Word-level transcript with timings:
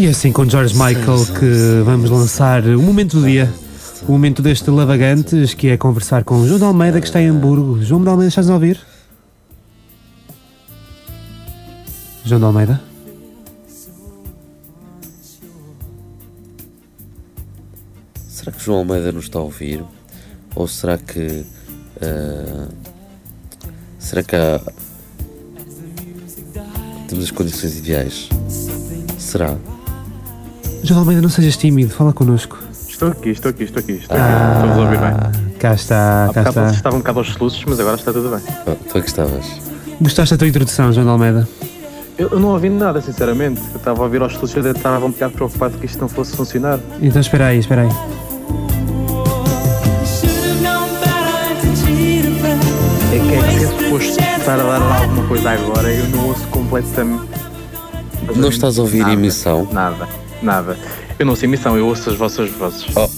E 0.00 0.06
é 0.06 0.08
assim 0.08 0.32
com 0.32 0.48
George 0.48 0.72
Michael 0.72 1.26
que 1.38 1.82
vamos 1.84 2.08
lançar 2.08 2.64
o 2.64 2.80
momento 2.80 3.20
do 3.20 3.26
dia. 3.26 3.52
O 4.08 4.12
momento 4.12 4.40
deste 4.40 4.70
Lavagantes, 4.70 5.52
que 5.52 5.68
é 5.68 5.76
conversar 5.76 6.24
com 6.24 6.46
João 6.46 6.58
de 6.58 6.64
Almeida, 6.64 6.98
que 7.02 7.06
está 7.06 7.20
em 7.20 7.28
Hamburgo. 7.28 7.82
João 7.82 8.02
de 8.02 8.08
Almeida, 8.08 8.28
estás 8.28 8.48
a 8.48 8.54
ouvir? 8.54 8.80
João 12.24 12.40
de 12.40 12.46
Almeida? 12.46 12.80
Será 18.26 18.52
que 18.52 18.64
João 18.64 18.78
Almeida 18.78 19.12
nos 19.12 19.24
está 19.24 19.38
a 19.38 19.42
ouvir? 19.42 19.84
Ou 20.56 20.66
será 20.66 20.96
que. 20.96 21.44
ah, 22.00 22.68
será 23.98 24.22
que 24.22 24.34
há. 24.34 24.60
Temos 27.06 27.24
as 27.26 27.30
condições 27.30 27.76
ideais? 27.76 28.30
Será? 29.18 29.58
João 30.82 31.00
de 31.00 31.08
Almeida, 31.08 31.22
não 31.22 31.28
sejas 31.28 31.56
tímido, 31.56 31.92
fala 31.92 32.12
connosco. 32.12 32.58
Estou 32.88 33.08
aqui, 33.10 33.30
estou 33.30 33.50
aqui, 33.50 33.64
estou 33.64 33.80
aqui. 33.80 33.92
Estou 33.92 34.16
aqui. 34.16 34.66
Estou 34.66 34.82
a 34.82 34.84
ouvir 34.84 34.98
bem. 34.98 35.52
Cá 35.58 35.74
está, 35.74 36.26
Há 36.26 36.32
cá 36.32 36.48
está. 36.48 36.70
estava 36.70 36.96
um 36.96 36.98
bocado 37.00 37.18
aos 37.20 37.32
soluços, 37.32 37.64
mas 37.66 37.80
agora 37.80 37.96
está 37.96 38.12
tudo 38.12 38.30
bem. 38.30 38.40
Oh, 38.66 38.74
tu 38.90 38.98
é 38.98 39.00
que 39.00 39.08
estavas. 39.08 39.44
Gostaste 40.00 40.34
da 40.34 40.38
tua 40.38 40.48
introdução, 40.48 40.92
João 40.92 41.04
de 41.06 41.10
Almeida? 41.12 41.48
Eu, 42.18 42.28
eu 42.30 42.40
não 42.40 42.48
ouvi 42.50 42.68
nada, 42.68 43.00
sinceramente. 43.00 43.60
Eu 43.72 43.76
estava 43.76 44.00
a 44.00 44.04
ouvir 44.04 44.20
aos 44.22 44.32
soluços 44.34 44.56
e 44.56 44.68
eu 44.68 44.72
estava 44.72 45.04
um 45.04 45.10
bocado 45.10 45.34
preocupado 45.34 45.78
que 45.78 45.86
isto 45.86 46.00
não 46.00 46.08
fosse 46.08 46.34
funcionar. 46.36 46.78
Então 47.00 47.20
espera 47.20 47.46
aí, 47.46 47.58
espera 47.58 47.82
aí. 47.82 47.88
É 53.12 53.18
que 53.18 53.34
é 53.34 53.42
que 53.58 53.64
é 53.64 53.66
suposto 53.66 54.20
estar 54.20 54.60
a 54.60 54.62
dar 54.62 55.02
alguma 55.02 55.26
coisa 55.26 55.50
agora 55.50 55.90
eu 55.92 56.08
não 56.10 56.28
ouço 56.28 56.46
completamente. 56.48 57.24
Não 58.36 58.48
estás 58.48 58.78
a 58.78 58.82
ouvir 58.82 59.00
a 59.00 59.04
Nada, 59.04 59.12
emissão? 59.14 59.68
Nada, 59.72 60.08
nada. 60.42 60.76
Eu 61.18 61.26
não 61.26 61.32
ouço 61.32 61.44
emissão, 61.44 61.76
eu 61.76 61.86
ouço 61.86 62.10
as 62.10 62.16
vossas 62.16 62.50
vozes. 62.50 62.86
Oh. 62.96 63.08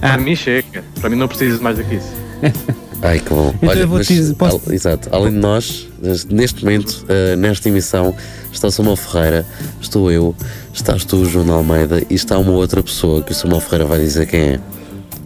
Para 0.00 0.18
mim 0.18 0.34
chega. 0.34 0.82
Para 1.00 1.10
mim 1.10 1.16
não 1.16 1.28
preciso 1.28 1.62
mais 1.62 1.76
do 1.78 1.84
que 1.84 1.96
isso. 1.96 2.12
Ai 3.02 3.18
que 3.18 3.30
bom. 3.30 3.54
Então 3.62 3.88
vou 3.88 3.98
mas, 3.98 4.06
te 4.06 4.14
dizer- 4.14 4.34
posso- 4.34 4.60
al- 4.66 4.72
exato. 4.74 5.08
Além 5.10 5.32
de 5.32 5.38
nós, 5.38 5.88
neste 6.28 6.62
momento, 6.64 7.06
ah, 7.08 7.34
nesta 7.36 7.68
emissão, 7.68 8.14
está 8.52 8.68
o 8.68 8.70
Samuel 8.70 8.96
Ferreira, 8.96 9.46
estou 9.80 10.10
eu, 10.12 10.34
estás 10.74 11.04
tu, 11.06 11.24
João 11.24 11.50
Almeida, 11.52 12.02
e 12.10 12.14
está 12.14 12.36
uma 12.38 12.52
outra 12.52 12.82
pessoa 12.82 13.22
que 13.22 13.32
o 13.32 13.34
Samuel 13.34 13.60
Ferreira 13.62 13.86
vai 13.86 14.00
dizer 14.00 14.26
quem 14.26 14.40
é. 14.40 14.60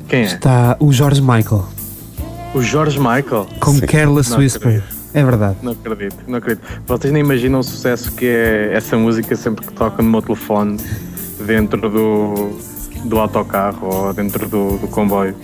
Quem 0.09 0.21
é? 0.21 0.25
Está 0.25 0.77
o 0.79 0.93
George 0.93 1.21
Michael, 1.21 1.67
O 2.55 2.63
Jorge 2.63 2.99
Michael. 2.99 3.49
com 3.59 3.73
Sim. 3.75 3.81
Careless 3.87 4.31
Não 4.31 4.39
Whisper. 4.39 4.83
É 5.15 5.23
verdade. 5.25 5.57
Não 5.63 5.73
acredito, 5.73 6.17
não 6.27 6.39
acredito. 6.39 6.67
Vocês 6.87 7.13
nem 7.13 7.23
imaginam 7.23 7.61
o 7.61 7.63
sucesso 7.63 8.11
que 8.13 8.27
é 8.27 8.73
essa 8.75 8.97
música 8.97 9.37
sempre 9.37 9.65
que 9.65 9.73
toca 9.73 10.03
no 10.03 10.11
meu 10.11 10.21
telefone, 10.21 10.77
dentro 11.47 11.89
do, 11.89 12.59
do 13.05 13.19
autocarro 13.19 13.87
ou 13.87 14.13
dentro 14.13 14.49
do, 14.49 14.77
do 14.79 14.89
comboio. 14.89 15.35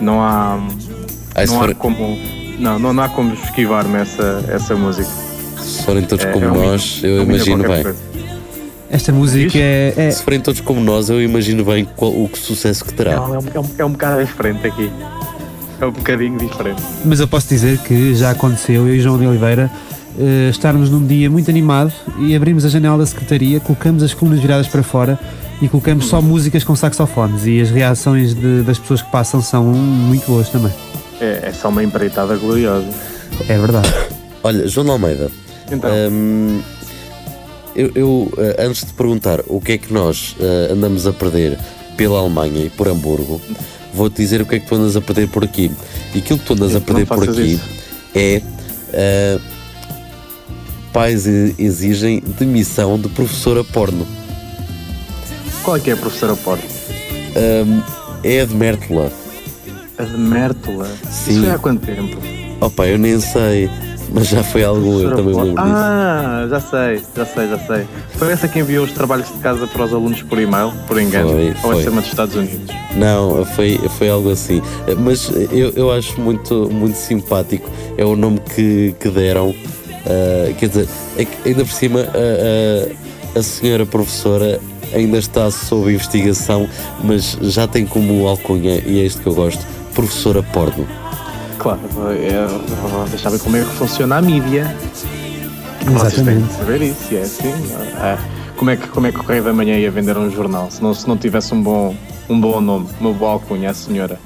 Não 0.00 0.22
há, 0.22 0.58
Ai, 1.34 1.46
não 1.46 1.56
há 1.60 1.64
for- 1.66 1.74
como. 1.74 2.16
Não, 2.60 2.78
não, 2.78 2.92
não 2.92 3.02
há 3.02 3.08
como 3.08 3.34
esquivar-me 3.34 3.96
essa, 3.98 4.44
essa 4.48 4.76
música. 4.76 5.08
se 5.60 5.82
forem 5.84 6.04
todos 6.04 6.24
É, 6.24 6.30
como 6.32 6.44
é 6.44 6.50
um 6.52 6.64
nós, 6.70 7.00
eu 7.02 7.22
imagino 7.22 7.62
bem. 7.68 7.82
coisa. 7.82 7.98
Esta 8.90 9.12
música 9.12 9.58
é, 9.58 9.92
é- 9.96 10.10
Se 10.12 10.22
forem 10.22 10.40
todos 10.40 10.60
como 10.60 10.80
nós, 10.80 11.10
eu 11.10 11.20
imagino 11.20 11.64
bem 11.64 11.84
qual- 11.96 12.12
o 12.12 12.28
que 12.28 12.38
sucesso 12.38 12.84
que 12.84 12.94
terá. 12.94 13.16
Não, 13.16 13.34
é, 13.34 13.38
um, 13.38 13.42
é, 13.54 13.60
um, 13.60 13.70
é 13.78 13.84
um 13.84 13.90
bocado 13.92 14.24
diferente 14.24 14.66
aqui. 14.66 14.90
É 15.80 15.86
um 15.86 15.92
bocadinho 15.92 16.36
diferente. 16.38 16.82
Mas 17.04 17.20
eu 17.20 17.28
posso 17.28 17.48
dizer 17.48 17.78
que 17.78 18.14
já 18.14 18.30
aconteceu, 18.30 18.86
eu 18.88 18.94
e 18.94 19.00
João 19.00 19.18
de 19.18 19.26
Oliveira, 19.26 19.70
eh, 20.18 20.48
estarmos 20.50 20.90
num 20.90 21.06
dia 21.06 21.30
muito 21.30 21.48
animado 21.50 21.92
e 22.18 22.34
abrimos 22.34 22.64
a 22.64 22.68
janela 22.68 22.98
da 22.98 23.06
secretaria, 23.06 23.60
colocamos 23.60 24.02
as 24.02 24.12
colunas 24.12 24.40
viradas 24.40 24.66
para 24.66 24.82
fora 24.82 25.18
e 25.62 25.68
colocamos 25.68 26.06
só 26.06 26.20
músicas 26.20 26.64
com 26.64 26.74
saxofones 26.74 27.46
e 27.46 27.60
as 27.60 27.70
reações 27.70 28.34
de- 28.34 28.62
das 28.62 28.78
pessoas 28.78 29.02
que 29.02 29.10
passam 29.12 29.40
são 29.40 29.64
muito 29.64 30.26
boas 30.26 30.48
também. 30.48 30.72
É, 31.20 31.48
é 31.48 31.52
só 31.52 31.68
uma 31.68 31.82
empreitada 31.84 32.36
gloriosa. 32.36 32.86
É 33.48 33.56
verdade. 33.58 33.92
Olha, 34.42 34.66
João 34.66 34.84
de 34.86 34.90
Almeida, 34.92 35.30
Então, 35.70 35.90
hum, 36.10 36.60
eu, 37.76 37.92
eu, 37.94 38.32
eh, 38.38 38.66
antes 38.66 38.84
de 38.84 38.92
perguntar 38.94 39.40
o 39.46 39.60
que 39.60 39.72
é 39.72 39.78
que 39.78 39.92
nós 39.92 40.34
eh, 40.40 40.70
andamos 40.72 41.06
a 41.06 41.12
perder 41.12 41.56
pela 41.96 42.18
Alemanha 42.18 42.64
e 42.64 42.70
por 42.70 42.88
Hamburgo, 42.88 43.40
vou-te 43.98 44.16
dizer 44.16 44.40
o 44.40 44.46
que 44.46 44.54
é 44.54 44.58
que 44.60 44.66
tu 44.66 44.76
andas 44.76 44.96
a 44.96 45.00
perder 45.00 45.28
por 45.28 45.44
aqui. 45.44 45.70
E 46.14 46.18
aquilo 46.18 46.38
que 46.38 46.44
tu 46.46 46.52
andas 46.54 46.74
a 46.74 46.80
perder 46.80 47.06
por 47.06 47.28
aqui 47.28 47.52
isso. 47.54 47.64
é. 48.14 48.42
eh, 48.92 49.38
pais 50.92 51.26
exigem 51.26 52.22
demissão 52.38 52.98
de 52.98 53.08
professora 53.10 53.62
porno. 53.62 54.06
qual 55.62 55.76
é 55.76 55.80
que 55.80 55.90
é 55.90 55.92
a 55.92 55.96
professora 55.96 56.34
Porto? 56.34 56.64
Hum, 57.36 57.82
é 58.24 58.40
a 58.40 58.44
de 58.46 58.54
Mértola. 58.54 59.12
A 59.98 60.02
de 60.02 60.16
Mértola. 60.16 60.88
Sim. 61.10 61.32
Isso 61.32 61.40
foi 61.42 61.50
há 61.50 61.58
quanto 61.58 61.84
tempo? 61.84 62.16
Opa, 62.60 62.86
eu 62.86 62.98
nem 62.98 63.20
sei, 63.20 63.70
mas 64.12 64.28
já 64.28 64.42
foi 64.42 64.64
algum, 64.64 65.00
eu 65.00 65.10
também 65.10 65.34
me 65.34 65.42
lembro 65.42 65.62
disso. 65.62 65.74
Ah, 65.76 66.46
já 66.48 66.60
sei, 66.60 67.02
já 67.16 67.26
sei, 67.26 67.48
já 67.48 67.58
sei. 67.58 67.86
Foi 68.16 68.32
essa 68.32 68.48
que 68.48 68.58
enviou 68.58 68.84
os 68.84 68.92
trabalhos 68.92 69.28
de 69.28 69.38
casa 69.38 69.66
para 69.66 69.84
os 69.84 69.92
alunos 69.92 70.22
por 70.22 70.38
e-mail, 70.38 70.72
por 70.86 71.00
engano? 71.00 71.30
Foi, 71.30 71.48
Ou 71.48 71.54
foi. 71.54 71.78
essa 71.78 71.88
é 71.88 71.90
uma 71.90 72.00
dos 72.00 72.10
Estados 72.10 72.34
Unidos? 72.34 72.74
Não, 72.96 73.44
foi, 73.44 73.78
foi 73.98 74.08
algo 74.08 74.30
assim. 74.30 74.62
Mas 74.98 75.30
eu, 75.50 75.70
eu 75.76 75.92
acho 75.92 76.20
muito, 76.20 76.68
muito 76.70 76.96
simpático. 76.96 77.68
É 77.96 78.04
o 78.04 78.16
nome 78.16 78.40
que, 78.54 78.94
que 78.98 79.08
deram. 79.08 79.54
Ah, 80.06 80.52
quer 80.58 80.68
dizer, 80.68 80.88
é 81.18 81.26
ainda 81.44 81.64
por 81.64 81.72
cima 81.72 82.00
a, 82.00 83.36
a, 83.36 83.38
a 83.38 83.42
senhora 83.42 83.84
professora 83.84 84.60
ainda 84.94 85.18
está 85.18 85.50
sob 85.50 85.92
investigação, 85.92 86.68
mas 87.04 87.36
já 87.42 87.66
tem 87.66 87.84
como 87.84 88.26
alcunha, 88.26 88.82
e 88.86 89.00
é 89.00 89.04
isto 89.04 89.20
que 89.22 89.28
eu 89.28 89.34
gosto, 89.34 89.64
professora 89.94 90.42
porno. 90.42 90.86
Claro, 91.58 91.80
vocês 93.06 93.20
sabem 93.20 93.38
como 93.38 93.56
é 93.56 93.60
que 93.60 93.70
funciona 93.70 94.16
a 94.16 94.22
mídia. 94.22 94.74
Vocês 95.84 96.14
têm 96.14 96.22
Exatamente. 96.22 96.46
de 96.48 96.52
saber 96.54 96.82
isso, 96.82 97.14
é 97.14 97.22
assim. 97.22 97.48
é. 97.48 98.18
como, 98.56 98.70
é 98.70 98.76
que, 98.76 98.88
como 98.88 99.06
é 99.06 99.12
que 99.12 99.18
o 99.18 99.22
Correio 99.22 99.42
da 99.42 99.52
Manhã 99.52 99.76
ia 99.76 99.90
vender 99.90 100.16
um 100.16 100.30
jornal 100.30 100.70
se 100.70 100.82
não, 100.82 100.94
se 100.94 101.08
não 101.08 101.16
tivesse 101.16 101.54
um 101.54 101.62
bom, 101.62 101.96
um 102.28 102.40
bom 102.40 102.60
nome, 102.60 102.88
uma 103.00 103.12
boa 103.12 103.32
alcunha, 103.32 103.70
a 103.70 103.74
senhora? 103.74 104.20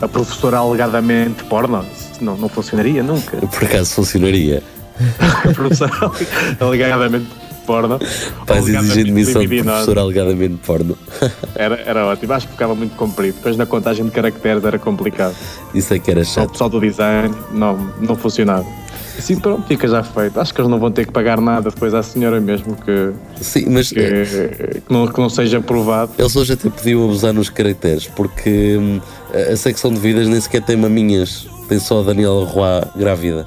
A 0.00 0.08
professora 0.08 0.58
alegadamente 0.58 1.44
porno? 1.44 1.84
Não, 2.20 2.36
não 2.36 2.48
funcionaria 2.48 3.02
nunca. 3.02 3.36
Por 3.38 3.64
acaso 3.64 3.94
funcionaria. 3.94 4.62
A 5.48 5.52
professora 5.52 5.92
alegadamente 6.60 7.26
porno. 7.66 7.98
Exigem 8.00 8.76
alegadamente 8.76 9.04
demissão 9.04 9.46
de 9.46 9.62
professora 9.62 10.00
alegadamente 10.00 10.54
porno. 10.64 10.98
Era, 11.54 11.80
era 11.86 12.06
ótimo, 12.06 12.32
acho 12.32 12.46
que 12.46 12.52
ficava 12.52 12.74
muito 12.74 12.94
comprido. 12.96 13.34
Depois 13.36 13.56
na 13.56 13.66
contagem 13.66 14.04
de 14.04 14.10
caracteres 14.10 14.64
era 14.64 14.78
complicado. 14.78 15.34
Isso 15.74 15.92
é 15.94 15.98
que 15.98 16.10
era 16.10 16.24
Só 16.24 16.30
o 16.30 16.34
chato. 16.44 16.52
pessoal 16.52 16.70
do 16.70 16.80
design 16.80 17.34
não, 17.52 17.76
não 18.00 18.16
funcionava. 18.16 18.66
Assim 19.18 19.38
pronto, 19.38 19.66
fica 19.68 19.86
já 19.86 20.02
feito. 20.02 20.40
Acho 20.40 20.54
que 20.54 20.60
eles 20.60 20.70
não 20.70 20.78
vão 20.78 20.90
ter 20.90 21.06
que 21.06 21.12
pagar 21.12 21.40
nada 21.40 21.70
depois 21.70 21.92
à 21.94 22.02
senhora 22.02 22.40
mesmo 22.40 22.74
que, 22.76 23.12
Sim, 23.40 23.66
mas 23.68 23.90
que, 23.90 23.94
que 24.00 24.82
não, 24.92 25.06
que 25.06 25.20
não 25.20 25.28
seja 25.28 25.58
aprovado. 25.58 26.12
Eles 26.18 26.34
hoje 26.34 26.54
até 26.54 26.68
podiam 26.70 27.04
abusar 27.04 27.32
nos 27.32 27.50
caracteres, 27.50 28.06
porque 28.06 28.76
hum, 28.78 29.00
a 29.32 29.52
a 29.52 29.56
secção 29.56 29.92
de 29.92 30.00
vidas 30.00 30.26
nem 30.28 30.40
sequer 30.40 30.62
tem 30.62 30.76
maminhas, 30.76 31.46
tem 31.68 31.78
só 31.78 32.00
a 32.00 32.04
Daniela 32.04 32.44
Roy 32.46 32.82
grávida, 32.96 33.46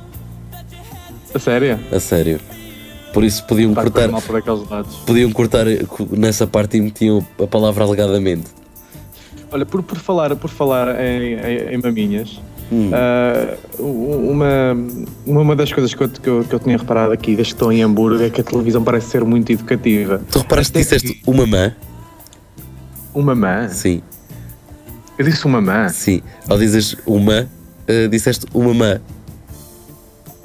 A 1.33 1.39
sério? 1.39 1.79
a 1.91 1.99
sério. 1.99 2.39
Por 3.15 3.23
isso 3.23 3.45
podiam 3.45 3.69
Está 3.69 3.81
cortar, 3.83 4.09
mal 4.09 4.21
por 4.21 4.35
aqueles 4.35 4.69
lados. 4.69 4.93
podiam 5.05 5.31
cortar 5.31 5.65
eh, 5.67 5.85
nessa 6.11 6.45
parte 6.45 6.75
e 6.75 6.81
metiam 6.81 7.25
a 7.41 7.47
palavra 7.47 7.85
alegadamente. 7.85 8.43
Olha, 9.49 9.65
por, 9.65 9.81
por 9.83 9.97
falar, 9.97 10.35
por 10.35 10.49
falar 10.49 10.99
em, 11.01 11.35
em, 11.35 11.75
em 11.75 11.81
maminhas, 11.81 12.41
Hum. 12.69 12.89
ah, 12.93 13.55
uma, 13.79 14.75
uma, 15.25 15.55
das 15.55 15.71
coisas 15.71 15.93
que 15.93 16.01
eu, 16.03 16.09
que, 16.09 16.27
eu, 16.27 16.43
que 16.43 16.53
eu 16.55 16.59
tinha 16.59 16.75
reparado 16.77 17.13
aqui, 17.13 17.35
desde 17.35 17.53
que 17.53 17.57
estou 17.57 17.71
em 17.71 17.81
Hamburgo, 17.83 18.21
é 18.21 18.29
que 18.29 18.41
a 18.41 18.43
televisão 18.43 18.83
parece 18.83 19.07
ser 19.11 19.23
muito 19.23 19.49
educativa. 19.51 20.19
Tu 20.31 20.39
reparaste 20.39 20.73
que 20.73 20.79
disseste 20.79 21.21
uma 21.25 21.45
mã? 21.47 21.73
Uma 23.13 23.33
mã? 23.35 23.69
Sim, 23.69 24.01
Eu 25.17 25.23
disse 25.25 25.45
uma 25.45 25.61
mã? 25.61 25.87
sim. 25.87 26.21
Ao 26.49 26.57
dizes 26.57 26.97
uma, 27.05 27.47
eh, 27.87 28.07
disseste 28.09 28.45
uma 28.53 28.99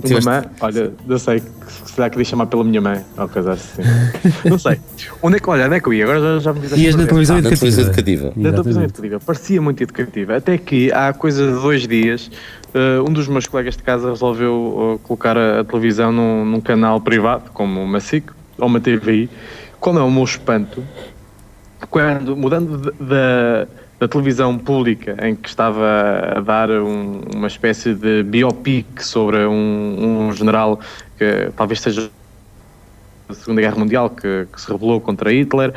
mã. 0.00 0.08
Uma 0.10 0.20
Tiveste- 0.20 0.28
mãe? 0.30 0.42
Olha, 0.60 0.92
não 1.06 1.18
sei, 1.18 1.42
se 1.86 1.92
calhar 1.94 2.10
queria 2.10 2.24
chamar 2.24 2.46
pela 2.46 2.64
minha 2.64 2.80
mãe, 2.80 3.04
ou 3.16 3.28
coisa 3.28 3.52
assim. 3.52 3.82
não 4.48 4.58
sei. 4.58 4.80
Onde 5.22 5.36
é 5.36 5.40
que, 5.40 5.50
olha, 5.50 5.66
onde 5.66 5.76
é 5.76 5.80
que 5.80 5.88
eu 5.88 5.92
ia? 5.94 6.04
Agora 6.04 6.20
já, 6.20 6.38
já 6.38 6.52
me 6.52 6.60
dizes 6.60 6.78
Ias 6.78 6.94
na 6.94 7.06
televisão 7.06 7.36
Ah, 7.36 7.40
na 7.40 7.48
educativa. 7.48 7.60
televisão 7.60 7.84
educativa. 7.92 8.32
Da 8.36 8.50
televisão 8.52 8.82
educativa. 8.84 9.20
Parecia 9.20 9.62
muito 9.62 9.82
educativa. 9.82 10.36
Até 10.36 10.58
que 10.58 10.92
há 10.92 11.12
coisa 11.12 11.46
de 11.46 11.52
dois 11.60 11.86
dias, 11.86 12.30
eh, 12.74 13.00
um 13.00 13.12
dos 13.12 13.28
meus 13.28 13.46
colegas 13.46 13.76
de 13.76 13.82
casa 13.82 14.10
resolveu 14.10 14.98
eh, 15.02 15.06
colocar 15.06 15.36
a, 15.36 15.60
a 15.60 15.64
televisão 15.64 16.10
num, 16.12 16.44
num 16.44 16.60
canal 16.60 17.00
privado, 17.00 17.50
como 17.52 17.82
uma 17.82 18.00
SIC 18.00 18.30
ou 18.58 18.66
uma 18.66 18.80
TVI. 18.80 19.28
Qual 19.78 19.96
é 19.98 20.02
o 20.02 20.10
meu 20.10 20.24
espanto? 20.24 20.82
Quando, 21.90 22.36
mudando 22.36 22.76
de- 22.76 23.04
da, 23.04 23.66
da 24.00 24.08
televisão 24.08 24.56
pública, 24.58 25.14
em 25.22 25.36
que 25.36 25.48
estava 25.48 26.34
a 26.36 26.40
dar 26.40 26.70
um- 26.70 27.20
uma 27.36 27.46
espécie 27.46 27.94
de 27.94 28.22
biopic 28.22 29.04
sobre 29.04 29.44
um, 29.46 30.28
um 30.28 30.32
general 30.32 30.80
que 31.18 31.50
talvez 31.54 31.80
seja 31.80 32.10
Segunda 33.30 33.60
Guerra 33.60 33.76
Mundial 33.76 34.10
que, 34.10 34.46
que 34.52 34.60
se 34.60 34.72
rebelou 34.72 35.00
contra 35.00 35.30
Hitler. 35.30 35.72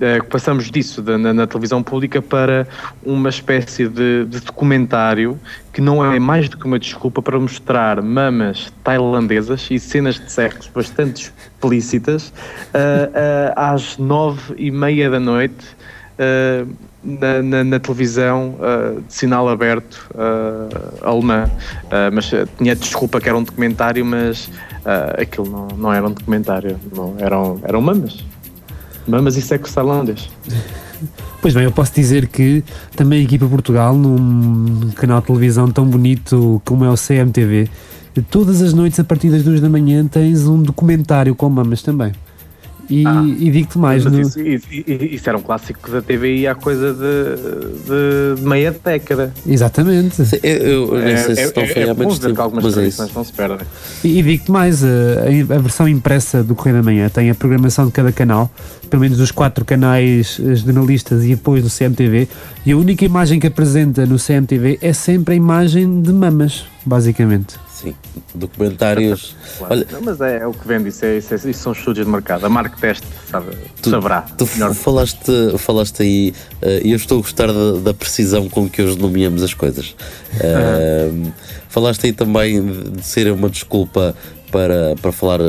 Eh, 0.00 0.20
passamos 0.22 0.70
disso 0.70 1.00
de, 1.00 1.16
na, 1.16 1.32
na, 1.32 1.46
televisão 1.46 1.82
pública 1.82 2.20
para 2.20 2.66
uma 3.04 3.28
espécie 3.28 3.86
de, 3.86 4.24
de, 4.24 4.40
documentário 4.40 5.38
que 5.72 5.80
não 5.80 6.04
é 6.04 6.18
mais 6.18 6.48
do 6.48 6.56
que 6.56 6.66
uma 6.66 6.80
desculpa 6.80 7.22
para 7.22 7.38
mostrar 7.38 8.02
mamas 8.02 8.72
tailandesas 8.82 9.68
e 9.70 9.78
cenas 9.78 10.16
de 10.16 10.32
sexo 10.32 10.68
bastante 10.74 11.32
explícitas 11.32 12.28
uh, 12.28 12.32
uh, 12.32 13.52
às 13.54 13.96
nove 13.96 14.54
e 14.58 14.68
meia 14.68 15.08
da 15.08 15.20
noite 15.20 15.64
uh, 16.18 16.68
na, 17.04 17.42
na, 17.42 17.64
na, 17.64 17.78
televisão 17.78 18.56
de 19.06 19.14
sinal 19.14 19.48
aberto 19.48 20.08
alemã. 21.02 21.50
mas 22.12 22.30
tinha 22.58 22.74
desculpa 22.74 23.20
que 23.20 23.28
era 23.28 23.36
um 23.36 23.42
documentário, 23.42 24.04
mas 24.04 24.50
aquilo 25.18 25.48
não, 25.48 25.68
não 25.76 25.92
era 25.92 26.06
um 26.06 26.12
documentário, 26.12 26.78
não, 26.94 27.14
eram, 27.18 27.60
eram 27.62 27.80
mamas. 27.80 28.24
Mamas 29.06 29.36
e 29.36 29.42
sexo 29.42 29.74
tailandês. 29.74 30.30
Pois 31.40 31.52
bem, 31.52 31.64
eu 31.64 31.72
posso 31.72 31.92
dizer 31.94 32.26
que 32.26 32.64
também 32.96 33.20
a 33.20 33.22
equipa 33.22 33.46
Portugal, 33.46 33.94
num 33.94 34.90
canal 34.92 35.20
de 35.20 35.26
televisão 35.26 35.70
tão 35.70 35.84
bonito 35.84 36.62
como 36.64 36.86
é 36.86 36.90
o 36.90 36.94
CMTV, 36.94 37.68
todas 38.30 38.62
as 38.62 38.72
noites 38.72 38.98
a 38.98 39.04
partir 39.04 39.28
das 39.28 39.42
duas 39.42 39.60
da 39.60 39.68
manhã 39.68 40.06
tens 40.06 40.46
um 40.46 40.62
documentário 40.62 41.34
com 41.34 41.50
mamas 41.50 41.82
também. 41.82 42.12
E, 42.88 43.06
ah, 43.06 43.22
e 43.24 43.50
digo-te 43.50 43.78
mais. 43.78 44.04
No... 44.04 44.20
Isso, 44.20 44.40
isso, 44.40 44.66
isso, 44.70 45.28
era 45.28 45.38
um 45.38 45.42
clássico 45.42 45.90
da 45.90 46.02
TVI 46.02 46.46
há 46.46 46.54
coisa 46.54 46.92
de, 46.92 48.36
de 48.36 48.42
meia 48.42 48.72
década. 48.72 49.32
Exatamente. 49.46 50.22
Eu, 50.42 50.50
eu, 50.50 50.96
eu 50.96 50.98
é, 50.98 51.16
sei 51.16 51.36
se 51.36 51.56
não 51.56 51.62
é, 51.62 51.66
foi 51.66 51.82
é, 51.82 51.90
há 51.90 51.94
muito 51.94 52.20
tempo. 52.20 52.42
algumas 52.42 52.64
mas 52.64 52.74
tradições 52.74 53.10
é 53.10 53.12
não 53.14 53.24
se 53.24 53.32
perdem. 53.32 53.66
E, 54.02 54.18
e 54.18 54.22
digo-te 54.22 54.50
mais: 54.50 54.84
a, 54.84 54.88
a, 55.54 55.58
versão 55.58 55.88
impressa 55.88 56.42
do 56.42 56.54
Correio 56.54 56.76
da 56.76 56.82
Manhã 56.82 57.08
tem 57.08 57.30
a 57.30 57.34
programação 57.34 57.86
de 57.86 57.92
cada 57.92 58.12
canal, 58.12 58.50
pelo 58.90 59.00
menos 59.00 59.18
dos 59.18 59.30
quatro 59.30 59.64
canais 59.64 60.40
jornalistas 60.64 61.24
e 61.24 61.28
depois 61.28 61.62
do 61.62 61.70
CMTV, 61.70 62.28
e 62.66 62.72
a 62.72 62.76
única 62.76 63.04
imagem 63.04 63.40
que 63.40 63.46
apresenta 63.46 64.04
no 64.04 64.18
CMTV 64.18 64.78
é 64.80 64.92
sempre 64.92 65.34
a 65.34 65.36
imagem 65.36 66.02
de 66.02 66.12
mamas, 66.12 66.64
basicamente. 66.84 67.56
Sim, 67.84 67.94
documentários. 68.34 69.36
Claro. 69.58 69.74
Olha, 69.74 69.86
não, 69.92 70.00
mas 70.00 70.20
é, 70.20 70.38
é, 70.38 70.46
o 70.46 70.52
que 70.52 70.66
vende, 70.66 70.88
isso, 70.88 71.04
é, 71.04 71.18
isso, 71.18 71.32
é, 71.32 71.36
isso, 71.36 71.52
são 71.54 71.72
estudos 71.72 72.04
de 72.04 72.10
mercado. 72.10 72.44
A 72.44 72.48
Mark 72.48 72.76
Test 72.80 73.04
sabe, 73.30 73.56
tu, 73.80 73.90
saberá. 73.90 74.22
Tu 74.22 74.46
falaste, 74.46 75.30
falaste 75.58 76.02
aí, 76.02 76.34
uh, 76.60 76.84
e 76.84 76.90
eu 76.90 76.96
estou 76.96 77.18
a 77.18 77.20
gostar 77.20 77.46
da, 77.46 77.72
da, 77.80 77.94
precisão 77.94 78.48
com 78.48 78.68
que 78.68 78.82
hoje 78.82 78.98
nomeamos 78.98 79.44
as 79.44 79.54
coisas. 79.54 79.94
Uh, 80.34 81.32
falaste 81.68 82.06
aí 82.06 82.12
também 82.12 82.90
de 82.96 83.06
ser 83.06 83.30
uma 83.30 83.48
desculpa 83.48 84.16
para, 84.54 84.94
para, 85.02 85.10
falar, 85.10 85.40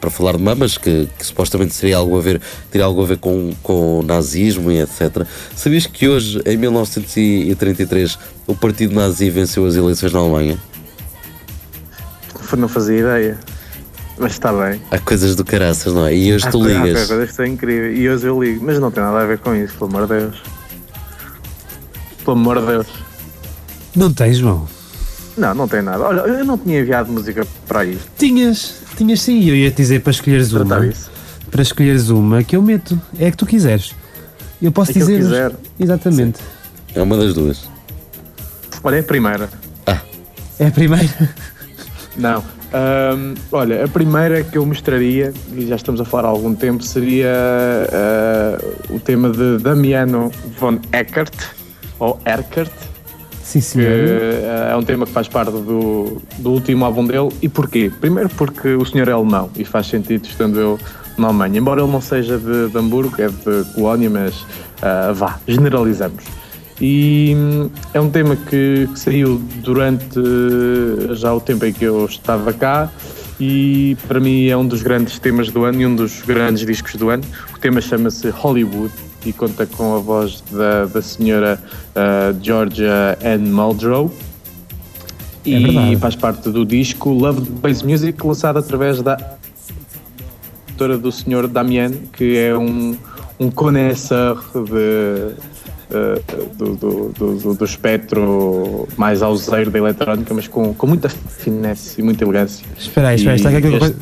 para 0.00 0.10
falar 0.10 0.36
de 0.36 0.42
mamas, 0.42 0.76
que, 0.76 1.08
que, 1.16 1.24
supostamente 1.24 1.72
seria 1.74 1.96
algo 1.96 2.18
a 2.18 2.20
ver, 2.20 2.40
teria 2.68 2.84
algo 2.84 3.00
a 3.00 3.06
ver 3.06 3.18
com, 3.18 3.52
com 3.62 4.00
o 4.00 4.02
nazismo 4.02 4.72
e 4.72 4.80
etc. 4.80 5.24
Sabias 5.54 5.86
que 5.86 6.08
hoje, 6.08 6.42
em 6.44 6.56
1933, 6.56 8.18
o 8.48 8.54
partido 8.56 8.96
nazi 8.96 9.30
venceu 9.30 9.64
as 9.64 9.76
eleições 9.76 10.12
na 10.12 10.18
Alemanha? 10.18 10.58
Não 12.58 12.68
fazia 12.68 12.98
ideia. 12.98 13.38
Mas 14.18 14.32
está 14.32 14.52
bem. 14.52 14.80
Há 14.90 14.98
coisas 14.98 15.34
do 15.34 15.44
caraças, 15.44 15.94
não 15.94 16.06
é? 16.06 16.14
E 16.14 16.32
hoje 16.32 16.46
há 16.46 16.50
tu 16.50 16.62
ligas. 16.62 17.04
Há 17.04 17.06
coisas 17.06 17.30
que 17.30 17.34
são 17.36 17.46
incríveis. 17.46 17.98
E 17.98 18.08
hoje 18.08 18.26
eu 18.26 18.42
ligo. 18.42 18.64
Mas 18.64 18.78
não 18.78 18.90
tem 18.90 19.02
nada 19.02 19.18
a 19.18 19.24
ver 19.24 19.38
com 19.38 19.54
isso, 19.54 19.74
pelo 19.74 19.90
amor 19.90 20.06
de 20.06 20.20
Deus. 20.20 20.42
Pelo 22.22 22.32
amor 22.32 22.60
de 22.60 22.66
Deus. 22.66 22.86
Não 23.96 24.12
tens, 24.12 24.36
João? 24.36 24.68
Não, 25.38 25.54
não 25.54 25.66
tem 25.66 25.80
nada. 25.80 26.04
Olha, 26.04 26.20
eu 26.20 26.44
não 26.44 26.58
tinha 26.58 26.80
enviado 26.80 27.10
música 27.10 27.46
para 27.66 27.80
aí. 27.80 27.98
Tinhas, 28.18 28.74
tinhas 28.94 29.22
sim. 29.22 29.42
Eu 29.48 29.56
ia 29.56 29.70
te 29.70 29.78
dizer 29.78 30.02
para 30.02 30.10
escolheres 30.10 30.52
uma. 30.52 30.86
Isso. 30.86 31.10
Para 31.50 31.62
escolheres 31.62 32.10
uma 32.10 32.44
que 32.44 32.54
eu 32.54 32.62
meto. 32.62 33.00
É 33.18 33.28
a 33.28 33.30
que 33.30 33.38
tu 33.38 33.46
quiseres. 33.46 33.94
Eu 34.60 34.70
posso 34.70 34.90
é 34.90 34.94
dizer. 34.94 35.16
Que 35.16 35.22
eu 35.22 35.30
quiser. 35.30 35.52
Exatamente. 35.78 36.38
Sim. 36.38 36.44
É 36.94 37.02
uma 37.02 37.16
das 37.16 37.32
duas. 37.32 37.68
Olha, 38.84 38.96
é 38.96 39.00
a 39.00 39.02
primeira. 39.02 39.48
Ah. 39.86 40.00
É 40.58 40.66
a 40.66 40.70
primeira? 40.70 41.08
Não. 42.20 42.44
Um, 42.72 43.34
olha, 43.50 43.84
a 43.84 43.88
primeira 43.88 44.44
que 44.44 44.56
eu 44.56 44.64
mostraria, 44.64 45.32
e 45.52 45.66
já 45.66 45.74
estamos 45.74 46.00
a 46.00 46.04
falar 46.04 46.28
há 46.28 46.30
algum 46.30 46.54
tempo, 46.54 46.84
seria 46.84 47.28
uh, 47.88 48.94
o 48.94 49.00
tema 49.00 49.30
de 49.30 49.58
Damiano 49.58 50.30
von 50.58 50.78
Eckert, 50.92 51.34
ou 51.98 52.20
Erkert. 52.24 52.72
Sim, 53.42 53.60
sim. 53.60 53.78
Que 53.80 53.86
uh, 53.86 54.70
é 54.70 54.76
um 54.76 54.82
tema 54.82 55.04
que 55.04 55.12
faz 55.12 55.26
parte 55.26 55.50
do, 55.50 56.22
do 56.38 56.50
último 56.52 56.84
álbum 56.84 57.04
dele. 57.04 57.30
E 57.42 57.48
porquê? 57.48 57.90
Primeiro 58.00 58.28
porque 58.30 58.68
o 58.68 58.84
senhor 58.84 59.08
é 59.08 59.12
alemão 59.12 59.50
e 59.56 59.64
faz 59.64 59.88
sentido 59.88 60.24
estando 60.24 60.60
eu 60.60 60.78
na 61.18 61.26
Alemanha. 61.26 61.58
Embora 61.58 61.82
ele 61.82 61.90
não 61.90 62.00
seja 62.00 62.38
de, 62.38 62.68
de 62.68 62.78
Hamburgo, 62.78 63.20
é 63.20 63.28
de 63.28 63.64
Colónia, 63.74 64.08
mas 64.08 64.42
uh, 64.42 65.12
vá, 65.14 65.40
generalizamos. 65.48 66.24
E 66.80 67.34
hum, 67.36 67.70
é 67.92 68.00
um 68.00 68.10
tema 68.10 68.36
que, 68.36 68.88
que, 68.92 68.98
saiu 68.98 69.40
durante 69.62 70.20
já 71.12 71.32
o 71.34 71.40
tempo 71.40 71.66
em 71.66 71.72
que 71.72 71.84
eu 71.84 72.06
estava 72.06 72.52
cá 72.52 72.90
e 73.38 73.96
para 74.06 74.20
mim 74.20 74.46
é 74.48 74.56
um 74.56 74.66
dos 74.66 74.82
grandes 74.82 75.18
temas 75.18 75.50
do 75.50 75.64
ano 75.64 75.80
e 75.80 75.86
um 75.86 75.94
dos 75.94 76.22
grandes 76.22 76.64
discos 76.66 76.94
do 76.96 77.10
ano. 77.10 77.24
O 77.54 77.58
tema 77.58 77.80
chama-se 77.80 78.28
Hollywood 78.30 78.92
e 79.24 79.32
conta 79.32 79.66
com 79.66 79.94
a 79.94 79.98
voz 79.98 80.42
da, 80.50 80.86
da 80.86 81.02
senhora 81.02 81.62
uh, 81.90 82.38
Georgia 82.42 83.18
Ann 83.24 83.50
Muldrow. 83.50 84.10
É 85.44 85.50
e 85.50 85.62
verdade. 85.62 85.96
faz 85.96 86.16
parte 86.16 86.50
do 86.50 86.66
disco 86.66 87.10
Love 87.10 87.48
Bass 87.50 87.82
Music, 87.82 88.26
lançado 88.26 88.58
através 88.58 89.00
da 89.02 89.16
autora 90.70 90.98
do 90.98 91.10
senhor 91.12 91.46
Damien, 91.46 91.92
que 92.12 92.36
é 92.36 92.56
um, 92.56 92.96
um 93.38 93.50
conhecedor 93.50 94.42
de 94.54 95.34
do, 96.56 96.76
do, 96.76 97.12
do, 97.12 97.54
do, 97.54 97.64
espectro 97.64 98.88
mais 98.96 99.22
auseiro 99.22 99.70
da 99.70 99.78
eletrónica, 99.78 100.32
mas 100.32 100.46
com, 100.46 100.72
com 100.72 100.86
muita 100.86 101.08
finesse 101.08 102.00
e 102.00 102.04
muita 102.04 102.24
elegância. 102.24 102.64
Espera 102.78 103.08
aí, 103.08 103.16
espera 103.16 103.32
aí, 103.32 103.36
está 103.36 103.48
aqui 103.48 103.56
alguma 103.56 103.78
coisa. 103.78 103.96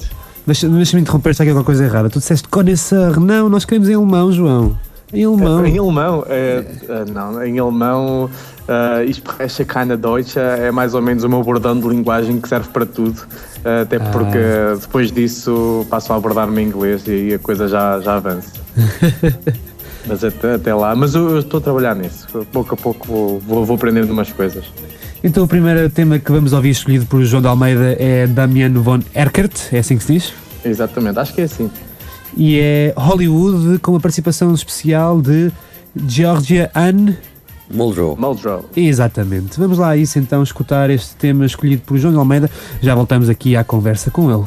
Deixa-me 0.46 0.76
deixa 0.76 0.99
interromper, 0.99 1.31
está 1.31 1.44
aqui 1.44 1.50
alguma 1.50 1.64
coisa 1.64 1.85
errada. 1.85 2.08
Tu 2.08 2.19
disseste 2.19 2.49
conhecer, 2.49 3.19
não, 3.20 3.49
nós 3.49 3.64
queremos 3.64 3.88
em 3.88 3.94
alemão, 3.94 4.32
João. 4.32 4.79
Em 5.12 5.25
alemão. 5.25 5.67
Em 5.67 5.79
alemão, 5.79 6.25
é, 6.29 6.64
não, 7.12 7.43
em 7.43 7.59
alemão, 7.59 8.25
uh, 8.25 9.11
spreche 9.11 9.64
keine 9.64 9.97
Deutsche 9.97 10.38
é 10.38 10.71
mais 10.71 10.95
ou 10.95 11.00
menos 11.00 11.25
o 11.25 11.28
meu 11.28 11.42
bordão 11.42 11.78
de 11.78 11.88
linguagem 11.88 12.40
que 12.40 12.49
serve 12.49 12.68
para 12.68 12.85
tudo. 12.85 13.18
Uh, 13.64 13.83
até 13.83 13.99
porque 13.99 14.38
ah. 14.38 14.76
depois 14.78 15.11
disso 15.11 15.87
passo 15.88 16.12
a 16.12 16.16
abordar-me 16.16 16.62
em 16.62 16.66
inglês 16.66 17.07
e 17.07 17.11
aí 17.11 17.35
a 17.35 17.38
coisa 17.38 17.68
já, 17.68 18.00
já 18.00 18.16
avança. 18.16 18.52
Mas 20.07 20.25
até, 20.25 20.55
até 20.55 20.75
lá, 20.75 20.95
mas 20.95 21.14
eu, 21.14 21.31
eu, 21.31 21.38
estou 21.40 21.59
a 21.59 21.61
trabalhar 21.61 21.95
nisso. 21.95 22.26
Pouco 22.52 22.75
a 22.75 22.76
pouco 22.76 23.07
vou, 23.07 23.40
vou, 23.40 23.64
vou 23.64 23.76
aprendendo 23.76 24.12
umas 24.12 24.33
coisas. 24.33 24.64
Então 25.23 25.45
o 25.45 25.49
primeiro 25.49 25.90
tema 25.90 26.19
que 26.19 26.31
vamos 26.31 26.52
ouvir 26.52 26.71
escolhido 26.71 27.07
por 27.07 27.23
João 27.25 27.43
de 27.43 27.49
Almeida 27.49 27.97
é 27.99 28.26
Damian 28.26 28.73
von 28.75 29.00
Erkert, 29.14 29.73
é 29.73 29.78
assim 29.78 29.99
que 29.99 30.05
se 30.05 30.12
diz? 30.12 30.33
Exatamente, 30.64 31.19
acho 31.19 31.35
que 31.35 31.40
é 31.40 31.45
assim. 31.45 31.71
E 32.37 32.59
é 32.59 32.95
Hollywood 32.97 33.78
com 33.81 33.97
a 33.97 34.00
participação 34.00 34.55
especial 34.55 35.21
de 35.21 35.50
Georgia 36.07 36.71
Ann 36.75 37.14
Muldrow. 37.71 38.17
Muldrow. 38.17 38.64
Exatamente. 38.75 39.59
Vamos 39.59 39.78
lá 39.78 39.90
a 39.90 39.97
isso 39.97 40.19
então 40.19 40.43
escutar 40.43 40.88
este 40.88 41.14
tema 41.17 41.45
escolhido 41.45 41.83
por 41.83 41.99
João 41.99 42.12
de 42.12 42.19
Almeida. 42.19 42.50
Já 42.81 42.95
voltamos 42.95 43.28
aqui 43.28 43.57
à 43.57 43.64
conversa 43.64 44.11
com 44.11 44.31
ele. 44.31 44.45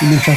E 0.00 0.04
não 0.04 0.16
está 0.16 0.32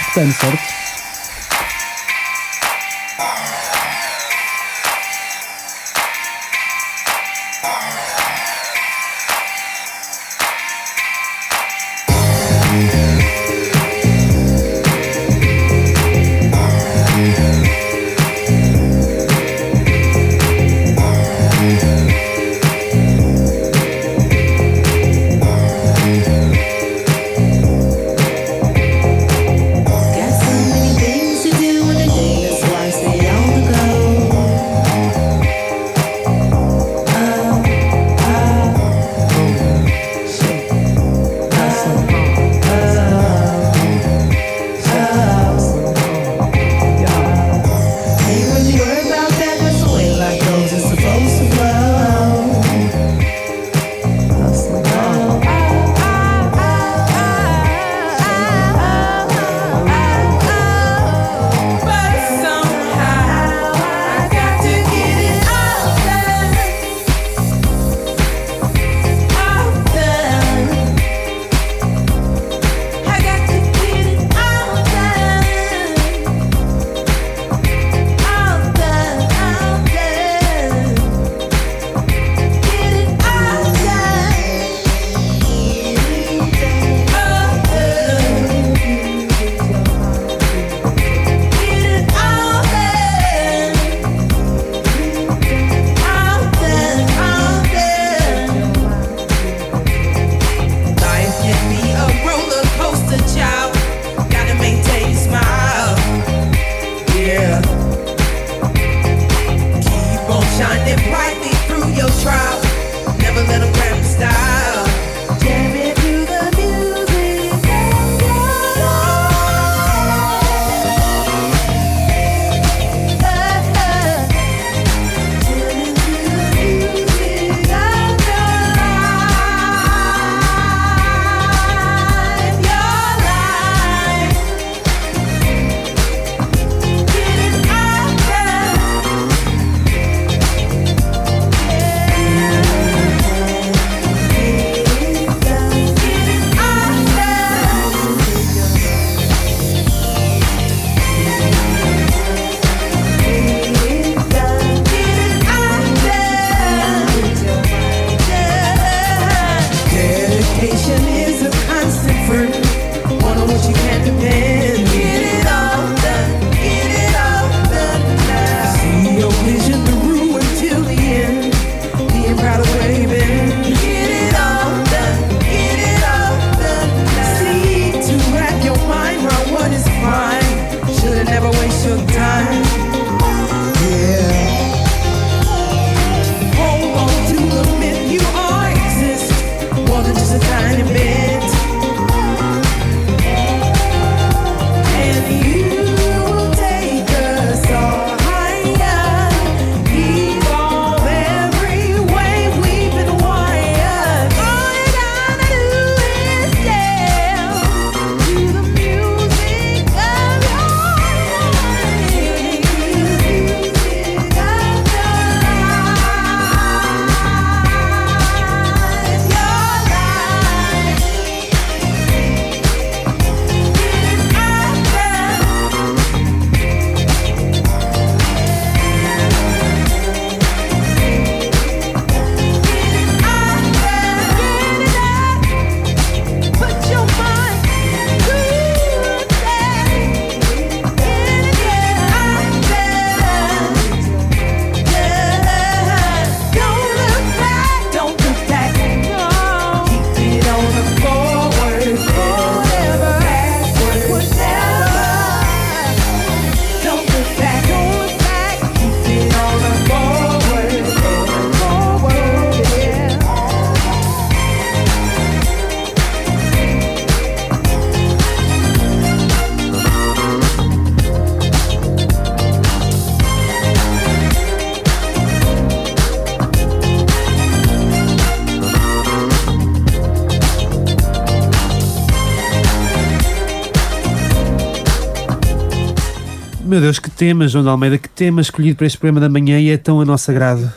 tema, 287.21 287.47
João 287.47 287.63
de 287.63 287.69
Almeida, 287.69 287.99
que 287.99 288.09
tema 288.09 288.41
escolhido 288.41 288.77
para 288.77 288.87
este 288.87 288.97
programa 288.97 289.19
da 289.19 289.29
manhã 289.29 289.59
e 289.59 289.69
é 289.69 289.77
tão 289.77 290.01
a 290.01 290.05
nosso 290.05 290.31
agrado. 290.31 290.73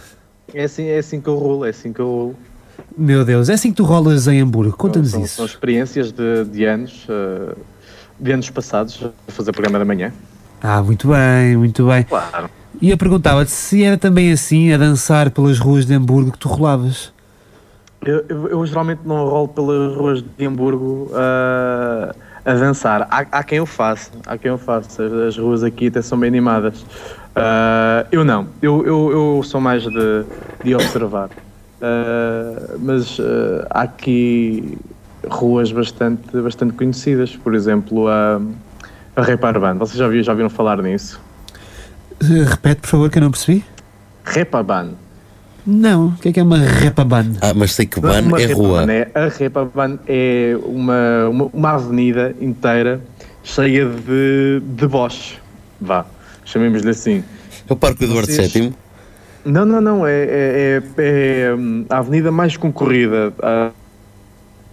É 0.52 0.64
assim, 0.64 0.84
é 0.84 0.98
assim 0.98 1.18
que 1.18 1.26
eu 1.26 1.38
rolo, 1.38 1.64
é 1.64 1.70
assim 1.70 1.90
que 1.90 2.00
eu 2.00 2.06
rolo. 2.06 2.36
Meu 2.98 3.24
Deus, 3.24 3.48
é 3.48 3.54
assim 3.54 3.70
que 3.70 3.76
tu 3.76 3.82
rolas 3.82 4.28
em 4.28 4.42
Hamburgo. 4.42 4.76
Conta-nos 4.76 5.14
isso. 5.14 5.36
São 5.36 5.46
experiências 5.46 6.12
de, 6.12 6.44
de 6.44 6.66
anos, 6.66 7.06
uh, 7.08 7.56
de 8.20 8.30
anos 8.30 8.50
passados, 8.50 9.02
a 9.26 9.32
fazer 9.32 9.52
programa 9.52 9.78
da 9.78 9.86
manhã. 9.86 10.12
Ah, 10.62 10.82
muito 10.82 11.08
bem, 11.08 11.56
muito 11.56 11.86
bem. 11.86 12.02
Claro. 12.02 12.50
E 12.78 12.90
eu 12.90 12.98
perguntava-te 12.98 13.50
se 13.50 13.82
era 13.82 13.96
também 13.96 14.30
assim, 14.30 14.70
a 14.70 14.76
dançar 14.76 15.30
pelas 15.30 15.58
ruas 15.58 15.86
de 15.86 15.94
Hamburgo, 15.94 16.32
que 16.32 16.38
tu 16.38 16.48
rolavas. 16.48 17.10
Eu, 18.04 18.22
eu, 18.28 18.48
eu 18.48 18.66
geralmente 18.66 19.00
não 19.02 19.16
rolo 19.16 19.48
pelas 19.48 19.96
ruas 19.96 20.22
de 20.22 20.46
Hamburgo 20.46 21.10
uh, 21.10 22.14
a 22.44 22.54
dançar. 22.54 23.06
Há, 23.10 23.26
há, 23.30 23.42
quem 23.42 23.58
eu 23.58 23.66
faça, 23.66 24.10
há 24.26 24.36
quem 24.36 24.50
eu 24.50 24.58
faça. 24.58 25.04
As, 25.04 25.12
as 25.12 25.38
ruas 25.38 25.62
aqui 25.62 25.88
até 25.88 26.02
são 26.02 26.18
bem 26.18 26.28
animadas. 26.28 26.80
Uh, 26.82 28.06
eu 28.12 28.24
não, 28.24 28.46
eu, 28.62 28.84
eu, 28.86 29.10
eu 29.10 29.42
sou 29.42 29.60
mais 29.60 29.82
de, 29.82 30.24
de 30.62 30.74
observar. 30.74 31.28
Uh, 31.28 32.78
mas 32.78 33.18
há 33.70 33.82
aqui 33.82 34.78
ruas 35.28 35.72
bastante, 35.72 36.40
bastante 36.40 36.74
conhecidas, 36.74 37.34
por 37.36 37.54
exemplo, 37.54 38.08
a, 38.08 38.40
a 39.16 39.22
Reparban. 39.22 39.74
Vocês 39.76 39.98
já, 39.98 40.08
viram, 40.08 40.24
já 40.24 40.34
viram 40.34 40.50
falar 40.50 40.80
nisso? 40.82 41.20
Repete, 42.20 42.82
por 42.82 42.88
favor, 42.88 43.10
que 43.10 43.18
eu 43.18 43.22
não 43.22 43.30
percebi. 43.30 43.64
Repaban. 44.24 44.92
Não, 45.66 46.08
o 46.08 46.12
que 46.16 46.28
é 46.28 46.32
que 46.32 46.40
é 46.40 46.42
uma 46.42 46.58
repaban? 46.58 47.32
Ah, 47.40 47.54
mas 47.54 47.72
sei 47.72 47.86
que 47.86 47.98
ban 47.98 48.20
uma 48.22 48.40
é 48.40 48.52
rua. 48.52 48.84
É, 48.92 49.10
a 49.14 49.28
repaban 49.28 49.98
é 50.06 50.56
uma, 50.62 51.28
uma, 51.30 51.44
uma, 51.52 51.70
avenida 51.70 52.34
inteira 52.38 53.00
cheia 53.42 53.86
de, 53.86 54.60
de 54.60 54.86
bosch. 54.86 55.38
Vá, 55.80 56.04
chamemos-lhe 56.44 56.90
assim. 56.90 57.24
É 57.68 57.72
o 57.72 57.76
Parque 57.76 58.04
Eduardo 58.04 58.30
Vocês... 58.30 58.52
VII? 58.52 58.74
Não, 59.44 59.64
não, 59.64 59.80
não. 59.80 60.06
É, 60.06 60.12
é, 60.12 60.26
é, 60.26 60.82
é 60.98 61.54
a 61.88 61.98
avenida 61.98 62.30
mais 62.30 62.56
concorrida 62.58 63.32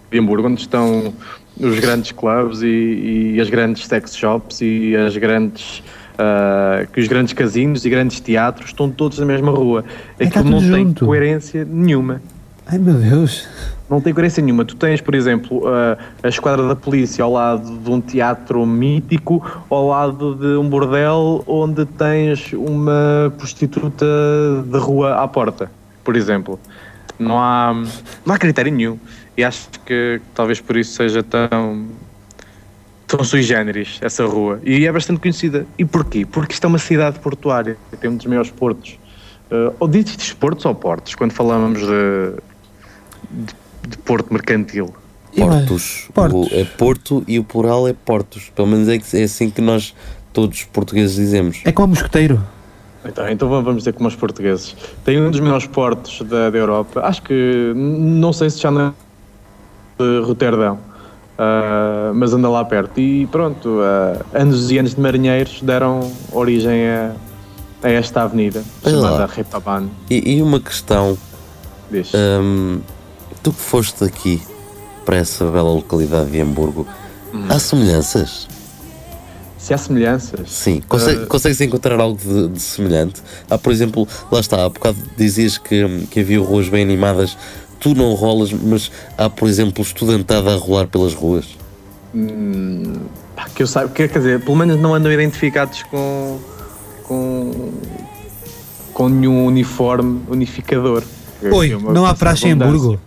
de 0.09 0.19
Hamburgo, 0.19 0.47
onde 0.49 0.61
estão 0.61 1.13
os 1.57 1.79
grandes 1.79 2.11
clubes 2.11 2.61
e, 2.61 3.33
e 3.35 3.41
as 3.41 3.49
grandes 3.49 3.85
sex 3.85 4.15
shops 4.15 4.59
e 4.61 4.95
as 4.95 5.15
grandes 5.15 5.83
Uh, 6.21 6.85
que 6.91 6.99
os 6.99 7.07
grandes 7.07 7.33
casinos 7.33 7.83
e 7.83 7.89
grandes 7.89 8.19
teatros 8.19 8.67
estão 8.67 8.91
todos 8.91 9.17
na 9.17 9.25
mesma 9.25 9.51
rua. 9.51 9.83
É 10.19 10.25
Aquilo 10.25 10.51
não 10.51 10.59
junto. 10.59 10.99
tem 10.99 11.07
coerência 11.07 11.65
nenhuma. 11.65 12.21
Ai 12.67 12.77
meu 12.77 12.93
Deus! 12.93 13.47
Não 13.89 13.99
tem 13.99 14.13
coerência 14.13 14.41
nenhuma. 14.43 14.63
Tu 14.63 14.75
tens, 14.75 15.01
por 15.01 15.15
exemplo, 15.15 15.63
uh, 15.65 15.97
a 16.21 16.27
esquadra 16.27 16.67
da 16.67 16.75
polícia 16.75 17.23
ao 17.23 17.33
lado 17.33 17.77
de 17.77 17.89
um 17.89 17.99
teatro 17.99 18.63
mítico, 18.67 19.43
ao 19.69 19.87
lado 19.87 20.35
de 20.35 20.57
um 20.57 20.69
bordel 20.69 21.43
onde 21.47 21.85
tens 21.85 22.53
uma 22.53 23.33
prostituta 23.37 24.05
de 24.65 24.77
rua 24.77 25.15
à 25.15 25.27
porta, 25.27 25.71
por 26.03 26.15
exemplo. 26.15 26.59
Não 27.17 27.39
há, 27.39 27.73
não 28.25 28.35
há 28.35 28.37
critério 28.37 28.71
nenhum. 28.71 28.99
E 29.35 29.43
acho 29.43 29.67
que 29.85 30.21
talvez 30.35 30.61
por 30.61 30.77
isso 30.77 30.93
seja 30.93 31.23
tão 31.23 31.87
tão 33.11 33.25
sui 33.25 33.43
generis, 33.43 33.99
essa 34.01 34.25
rua. 34.25 34.59
E 34.63 34.87
é 34.87 34.91
bastante 34.91 35.19
conhecida. 35.19 35.65
E 35.77 35.83
porquê? 35.83 36.25
Porque 36.25 36.53
isto 36.53 36.63
é 36.63 36.67
uma 36.67 36.77
cidade 36.77 37.19
portuária, 37.19 37.77
tem 37.99 38.09
um 38.09 38.15
dos 38.15 38.25
maiores 38.25 38.49
portos. 38.49 38.97
Uh, 39.51 39.75
ou 39.79 39.87
dizes 39.87 40.31
portos 40.31 40.63
ou 40.63 40.73
portos, 40.73 41.13
quando 41.13 41.33
falamos 41.33 41.79
de, 41.79 42.33
de, 43.29 43.53
de 43.89 43.97
porto 43.97 44.31
mercantil? 44.31 44.93
Portos. 45.35 46.07
portos. 46.13 46.51
O, 46.51 46.55
é 46.55 46.63
porto 46.63 47.23
e 47.27 47.37
o 47.37 47.43
plural 47.43 47.85
é 47.85 47.93
portos. 47.93 48.49
Pelo 48.55 48.69
menos 48.69 48.87
é, 48.87 48.95
é 49.19 49.23
assim 49.23 49.49
que 49.49 49.59
nós, 49.59 49.93
todos 50.31 50.63
portugueses, 50.63 51.15
dizemos. 51.15 51.61
É 51.65 51.71
como 51.73 51.89
mosqueteiro. 51.89 52.41
Então, 53.03 53.27
então 53.29 53.49
vamos 53.49 53.77
dizer 53.77 53.93
como 53.93 54.07
os 54.07 54.15
portugueses. 54.15 54.75
Tem 55.03 55.19
um 55.19 55.29
dos 55.29 55.39
maiores 55.41 55.67
portos 55.67 56.21
da, 56.21 56.49
da 56.49 56.57
Europa. 56.57 57.01
Acho 57.01 57.21
que, 57.23 57.73
não 57.75 58.31
sei 58.31 58.49
se 58.49 58.59
já 58.59 58.71
não 58.71 58.81
é 58.87 58.93
de 59.99 60.25
Roterdão 60.25 60.90
Uh, 61.41 62.13
mas 62.13 62.33
anda 62.33 62.47
lá 62.47 62.63
perto. 62.63 62.99
E 62.99 63.25
pronto, 63.25 63.79
uh, 63.79 64.23
anos 64.31 64.69
e 64.69 64.77
anos 64.77 64.93
de 64.93 65.01
marinheiros 65.01 65.59
deram 65.63 66.11
origem 66.31 66.87
a, 66.87 67.13
a 67.81 67.89
esta 67.89 68.21
avenida 68.21 68.63
chamada 68.83 69.25
Repaban. 69.25 69.87
E, 70.07 70.35
e, 70.35 70.41
uma 70.43 70.59
questão: 70.59 71.17
um, 72.13 72.79
tu 73.41 73.51
que 73.51 73.59
foste 73.59 74.03
aqui 74.03 74.39
para 75.03 75.17
essa 75.17 75.43
bela 75.45 75.71
localidade 75.71 76.29
de 76.29 76.39
Hamburgo, 76.39 76.85
hum. 77.33 77.45
há 77.49 77.57
semelhanças? 77.57 78.47
Se 79.57 79.73
há 79.73 79.77
semelhanças? 79.79 80.51
Sim, 80.51 80.81
Consegue, 80.87 81.23
uh, 81.23 81.27
consegues 81.27 81.59
encontrar 81.61 81.99
algo 81.99 82.19
de, 82.19 82.49
de, 82.49 82.59
semelhante? 82.59 83.21
Há, 83.49 83.57
por 83.57 83.71
exemplo, 83.71 84.07
lá 84.31 84.39
está, 84.39 84.63
há 84.63 84.69
bocado 84.69 84.97
dizias 85.17 85.57
que, 85.57 86.05
que 86.11 86.19
havia 86.19 86.39
ruas 86.39 86.69
bem 86.69 86.83
animadas 86.83 87.35
tu 87.81 87.95
não 87.95 88.13
rolas, 88.13 88.53
mas 88.53 88.89
há, 89.17 89.29
por 89.29 89.49
exemplo, 89.49 89.81
estudantada 89.81 90.53
a 90.53 90.55
rolar 90.55 90.87
pelas 90.87 91.13
ruas? 91.13 91.57
Hum, 92.15 92.93
que 93.55 93.63
eu 93.63 93.67
saiba, 93.67 93.89
quer 93.89 94.07
dizer, 94.07 94.39
pelo 94.41 94.55
menos 94.55 94.79
não 94.79 94.93
andam 94.93 95.11
identificados 95.11 95.83
com, 95.83 96.39
com, 97.03 97.71
com 98.93 99.09
nenhum 99.09 99.45
uniforme 99.45 100.21
unificador. 100.29 101.03
Oi, 101.51 101.69
não 101.69 102.05
há 102.05 102.13
praxe 102.13 102.47
em 102.47 102.51
Hamburgo? 102.51 102.99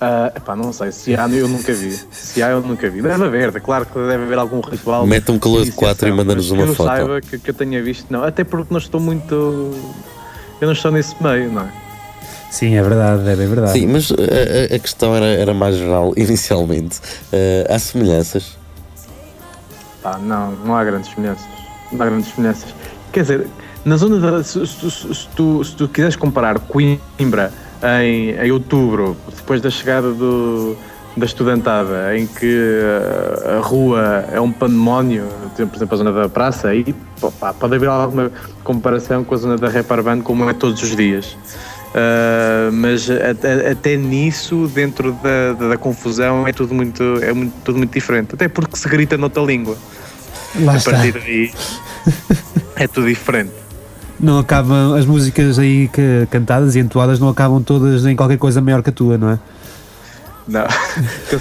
Uh, 0.00 0.34
epá, 0.34 0.56
não 0.56 0.72
sei, 0.72 0.90
se 0.92 1.14
há 1.14 1.28
eu 1.28 1.46
nunca 1.46 1.72
vi. 1.74 1.92
Se 2.10 2.42
há 2.42 2.48
eu 2.48 2.62
nunca 2.62 2.88
vi. 2.88 3.02
Deve 3.02 3.22
haver, 3.22 3.54
é 3.54 3.60
claro 3.60 3.84
que 3.84 3.94
deve 3.94 4.24
haver 4.24 4.38
algum 4.38 4.60
ritual. 4.60 5.06
Mete 5.06 5.30
um 5.30 5.38
calor 5.38 5.62
de 5.62 5.72
4 5.72 6.08
e 6.08 6.12
manda-nos 6.12 6.50
uma 6.50 6.66
que 6.66 6.74
foto. 6.74 6.88
Que 6.88 6.92
eu 6.92 7.06
saiba 7.06 7.20
que, 7.20 7.38
que 7.38 7.50
eu 7.50 7.54
tenha 7.54 7.82
visto, 7.82 8.06
não. 8.10 8.24
Até 8.24 8.42
porque 8.42 8.72
não 8.72 8.78
estou 8.78 8.98
muito. 8.98 9.34
Eu 10.58 10.66
não 10.66 10.72
estou 10.72 10.90
nesse 10.90 11.14
meio, 11.22 11.52
não 11.52 11.62
é? 11.62 11.89
Sim, 12.50 12.74
é 12.74 12.82
verdade, 12.82 13.28
é 13.28 13.36
bem 13.36 13.46
verdade. 13.46 13.72
Sim, 13.72 13.86
mas 13.86 14.10
a, 14.10 14.74
a 14.74 14.78
questão 14.78 15.14
era, 15.14 15.26
era 15.26 15.54
mais 15.54 15.76
geral 15.76 16.12
inicialmente. 16.18 16.98
Uh, 17.32 17.72
há 17.72 17.78
semelhanças? 17.78 18.58
Ah, 20.04 20.18
não, 20.18 20.52
não 20.64 20.74
há 20.74 20.84
grandes 20.84 21.12
semelhanças. 21.14 21.46
Não 21.92 22.02
há 22.02 22.06
grandes 22.06 22.34
semelhanças. 22.34 22.74
Quer 23.12 23.22
dizer, 23.22 23.46
na 23.84 23.96
zona 23.96 24.18
da. 24.18 24.42
Se, 24.42 24.66
se, 24.66 24.90
se, 24.90 25.14
se 25.14 25.28
tu, 25.36 25.62
se 25.62 25.76
tu 25.76 25.88
quiseres 25.88 26.16
comparar 26.16 26.58
Coimbra 26.58 27.52
em, 28.02 28.30
em 28.30 28.50
outubro, 28.50 29.16
depois 29.34 29.60
da 29.60 29.70
chegada 29.70 30.12
do, 30.12 30.76
da 31.16 31.26
estudantada, 31.26 32.16
em 32.16 32.26
que 32.26 32.80
a, 33.46 33.58
a 33.58 33.60
rua 33.60 34.24
é 34.32 34.40
um 34.40 34.50
pandemónio, 34.50 35.26
por 35.54 35.76
exemplo, 35.76 35.94
a 35.94 35.96
zona 35.96 36.12
da 36.12 36.28
praça, 36.28 36.68
aí 36.68 36.94
pá, 37.38 37.52
pode 37.52 37.74
haver 37.74 37.88
alguma 37.88 38.30
comparação 38.64 39.22
com 39.22 39.34
a 39.34 39.38
zona 39.38 39.56
da 39.56 39.68
Reparban, 39.68 40.20
como 40.20 40.48
é 40.48 40.52
todos 40.52 40.82
os 40.82 40.96
dias. 40.96 41.36
Uh, 41.90 42.70
mas 42.72 43.10
até, 43.10 43.72
até, 43.72 43.96
nisso, 43.96 44.70
dentro 44.72 45.12
da, 45.12 45.54
da, 45.54 45.68
da, 45.70 45.76
confusão, 45.76 46.46
é 46.46 46.52
tudo 46.52 46.72
muito, 46.72 47.02
é 47.20 47.32
muito, 47.32 47.52
tudo 47.64 47.78
muito 47.78 47.92
diferente. 47.92 48.34
Até 48.34 48.48
porque 48.48 48.76
se 48.76 48.88
grita 48.88 49.16
noutra 49.16 49.42
língua. 49.42 49.76
Lá 50.60 50.74
a 50.74 50.76
está. 50.76 50.92
partir 50.92 51.12
daí 51.12 51.52
é 52.76 52.86
tudo 52.86 53.08
diferente. 53.08 53.52
Não 54.20 54.38
acabam, 54.38 54.94
as 54.94 55.06
músicas 55.06 55.58
aí 55.58 55.88
que, 55.88 56.28
cantadas 56.30 56.76
e 56.76 56.78
entoadas 56.78 57.18
não 57.18 57.28
acabam 57.28 57.62
todas 57.62 58.04
em 58.06 58.14
qualquer 58.14 58.38
coisa 58.38 58.60
maior 58.60 58.82
que 58.82 58.90
a 58.90 58.92
tua, 58.92 59.18
não 59.18 59.30
é? 59.30 59.38
Não, 60.46 60.62
eu 61.32 61.40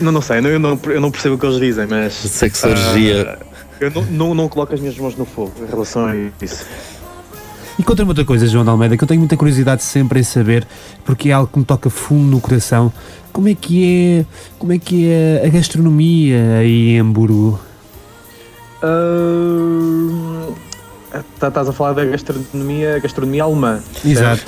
não, 0.00 0.12
não 0.12 0.22
sei, 0.22 0.38
eu 0.38 0.58
não, 0.58 0.80
eu 0.86 1.00
não 1.00 1.10
percebo 1.10 1.36
o 1.36 1.38
que 1.38 1.46
eles 1.46 1.60
dizem, 1.60 1.86
mas. 1.86 2.14
Sexologia. 2.14 3.38
Uh, 3.40 3.46
eu 3.80 3.90
não, 3.90 4.02
não, 4.02 4.34
não 4.34 4.48
coloco 4.48 4.74
as 4.74 4.80
minhas 4.80 4.96
mãos 4.96 5.16
no 5.16 5.24
fogo 5.24 5.52
em 5.60 5.70
relação 5.70 6.06
a 6.06 6.14
isso. 6.40 6.64
E 7.78 7.82
conta-me 7.82 8.08
outra 8.10 8.24
coisa, 8.24 8.46
João 8.46 8.64
de 8.64 8.70
Almeida, 8.70 8.96
que 8.96 9.04
eu 9.04 9.08
tenho 9.08 9.20
muita 9.20 9.36
curiosidade 9.36 9.82
sempre 9.82 10.20
em 10.20 10.22
saber, 10.22 10.66
porque 11.04 11.30
é 11.30 11.32
algo 11.32 11.50
que 11.50 11.58
me 11.58 11.64
toca 11.64 11.88
fundo 11.88 12.30
no 12.30 12.40
coração. 12.40 12.92
Como 13.32 13.48
é 13.48 13.54
que 13.54 14.18
é, 14.20 14.26
como 14.58 14.72
é, 14.72 14.78
que 14.78 15.08
é 15.08 15.42
a 15.44 15.48
gastronomia 15.48 16.58
aí 16.58 16.90
em 16.90 17.00
Hamburgo? 17.00 17.58
Uh, 18.82 20.54
estás 21.42 21.66
a 21.66 21.72
falar 21.72 21.94
da 21.94 22.04
gastronomia, 22.04 22.98
gastronomia 22.98 23.42
alemã. 23.42 23.80
Exato. 24.04 24.42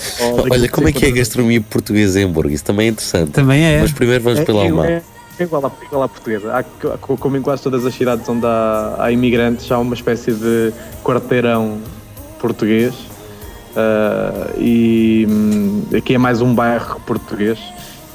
Olha, 0.51 0.69
como 0.69 0.89
é 0.89 0.93
que 0.93 1.07
é 1.07 1.09
a 1.09 1.13
gastronomia 1.13 1.63
portuguesa 1.63 2.21
em 2.21 2.25
Hamburgo? 2.25 2.53
Isso 2.53 2.65
também 2.65 2.89
é 2.89 2.91
interessante. 2.91 3.31
Também 3.31 3.65
é. 3.65 3.81
Mas 3.81 3.93
primeiro 3.93 4.23
vamos 4.23 4.41
é, 4.41 4.45
pela 4.45 4.59
é, 4.59 4.63
alemã. 4.65 4.87
É, 4.87 5.03
é 5.39 5.43
igual, 5.45 5.65
à, 5.65 5.73
igual 5.83 6.03
à 6.03 6.09
portuguesa. 6.09 6.53
Há, 6.53 6.63
como 6.99 7.39
em 7.39 7.43
quase 7.43 7.63
todas 7.63 7.87
as 7.87 7.95
cidades 7.95 8.29
onde 8.29 8.45
há, 8.45 8.97
há 8.99 9.11
imigrantes, 9.11 9.73
há 9.73 9.79
uma 9.79 9.95
espécie 9.95 10.33
de 10.33 10.75
quarteirão 11.03 11.79
português 12.39 13.14
Uh, 13.75 14.61
e 14.61 15.27
um, 15.29 15.97
aqui 15.97 16.15
é 16.15 16.19
mais 16.19 16.41
um 16.41 16.55
bairro 16.55 17.01
português, 17.01 17.59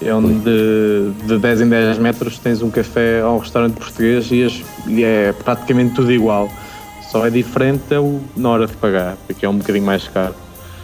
é 0.02 0.14
onde 0.14 0.40
de, 0.40 1.12
de 1.28 1.38
10 1.38 1.62
em 1.62 1.70
10 1.70 1.98
metros 1.98 2.40
tens 2.40 2.62
um 2.62 2.70
café 2.70 3.24
ou 3.24 3.36
um 3.36 3.40
restaurante 3.40 3.74
português 3.74 4.30
e, 4.32 5.04
é 5.04 5.34
praticamente 5.44 5.96
tudo 5.96 6.12
igual. 6.12 6.50
Só 7.12 7.26
é 7.26 7.30
diferente 7.30 7.94
é 7.94 8.00
o, 8.00 8.22
na 8.38 8.50
hora 8.50 8.68
de 8.68 8.74
pagar, 8.74 9.18
porque 9.28 9.46
é 9.46 9.50
um 9.50 9.58
bocadinho 9.58 9.86
mais 9.86 10.08
caro. 10.08 10.36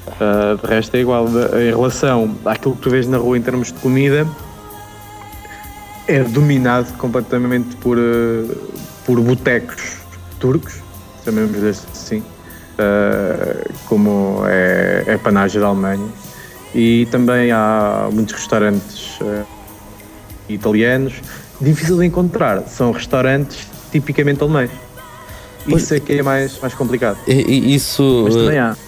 Uh, 0.08 0.58
de 0.62 0.68
resto 0.68 0.96
é 0.96 1.00
igual. 1.00 1.28
Em 1.28 1.70
relação 1.70 2.36
àquilo 2.46 2.76
que 2.76 2.82
tu 2.82 2.90
vês 2.90 3.08
na 3.08 3.18
rua 3.18 3.38
em 3.38 3.42
termos 3.42 3.68
de 3.72 3.80
comida, 3.80 4.28
é 6.08 6.24
dominado 6.24 6.92
completamente 6.98 7.76
por, 7.78 7.98
uh, 7.98 8.74
por 9.06 9.20
botecos 9.22 9.98
turcos 10.40 10.86
chamemos 11.26 11.64
assim, 11.64 12.24
uh, 12.80 13.74
como 13.88 14.44
é, 14.46 15.04
é 15.08 15.18
panágio 15.18 15.62
da 15.62 15.68
Alemanha. 15.68 16.08
E 16.74 17.08
também 17.10 17.52
há 17.52 18.10
muitos 18.12 18.34
restaurantes 18.34 19.20
uh, 19.22 19.46
italianos, 20.50 21.14
difícil 21.62 21.98
de 21.98 22.06
encontrar, 22.06 22.64
são 22.68 22.92
restaurantes 22.92 23.68
tipicamente 23.92 24.44
alemães. 24.44 24.72
Isso 25.68 25.96
é 25.96 26.00
que 26.00 26.14
é 26.14 26.22
mais, 26.22 26.60
mais 26.60 26.74
complicado. 26.76 27.18
E, 27.28 27.74
isso 27.74 28.28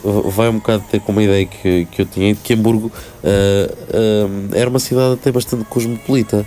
uh, 0.04 0.30
vai 0.30 0.47
um 0.50 0.58
bocado 0.58 0.84
ter 0.91 1.00
com 1.00 1.12
uma 1.12 1.23
ideia 1.23 1.45
que, 1.45 1.86
que 1.86 2.02
eu 2.02 2.06
tinha 2.06 2.34
de 2.34 2.39
que 2.39 2.54
Hamburgo 2.54 2.91
uh, 3.23 4.50
era 4.54 4.69
uma 4.69 4.80
cidade 4.80 5.13
até 5.13 5.32
bastante 5.32 5.65
cosmopolita. 5.65 6.45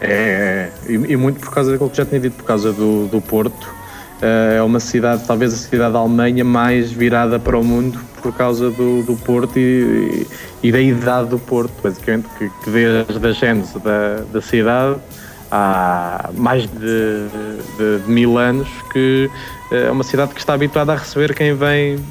É, 0.00 0.70
é, 0.86 0.92
e, 0.92 0.92
e, 0.92 1.16
muito 1.16 1.40
por 1.40 1.52
causa 1.52 1.72
daquilo 1.72 1.90
que 1.90 1.96
já 1.96 2.06
tinha 2.06 2.20
dito, 2.20 2.36
por 2.36 2.44
causa 2.44 2.72
do, 2.72 3.08
do 3.08 3.20
Porto. 3.20 3.77
Uh, 4.18 4.56
é 4.56 4.62
uma 4.62 4.80
cidade, 4.80 5.22
talvez 5.26 5.54
a 5.54 5.56
cidade 5.56 5.92
da 5.92 5.98
Alemanha 6.00 6.44
mais 6.44 6.90
virada 6.90 7.38
para 7.38 7.56
o 7.56 7.62
mundo 7.62 8.00
por 8.20 8.32
causa 8.32 8.68
do, 8.70 9.02
do 9.02 9.16
Porto 9.16 9.56
e, 9.56 10.26
e, 10.60 10.72
da 10.72 10.80
idade 10.80 11.28
do 11.28 11.38
Porto, 11.38 11.72
basicamente, 11.82 12.28
que, 12.36 12.50
que 12.64 12.70
desde 12.70 13.26
a 13.26 13.32
gênese 13.32 13.78
da, 13.78 14.24
da 14.32 14.42
cidade 14.42 14.96
há 15.50 16.30
mais 16.34 16.66
de, 16.66 17.28
de, 17.78 17.98
de, 18.00 18.10
mil 18.10 18.38
anos 18.38 18.68
que 18.92 19.30
eh, 19.70 19.86
é 19.86 19.90
uma 19.90 20.04
cidade 20.04 20.34
que 20.34 20.40
está 20.40 20.54
habituada 20.54 20.92
a 20.92 20.96
receber 20.96 21.34
quem 21.34 21.54
vem, 21.54 22.04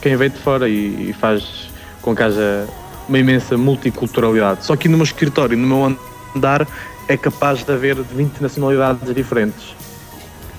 quem 0.00 0.16
vem 0.16 0.30
de 0.30 0.38
fora 0.38 0.68
e, 0.68 1.10
e 1.10 1.12
faz 1.12 1.68
com 2.00 2.14
que 2.14 2.22
haja 2.22 2.66
uma 3.08 3.18
imensa 3.18 3.56
multiculturalidade. 3.56 4.64
Só 4.64 4.76
que 4.76 4.88
no 4.88 4.96
meu 4.96 5.04
escritório, 5.04 5.56
no 5.56 5.66
meu 5.66 5.96
andar, 6.36 6.66
é 7.08 7.16
capaz 7.16 7.64
de 7.64 7.72
haver 7.72 7.96
20 7.96 8.40
nacionalidades 8.40 9.12
diferentes. 9.14 9.74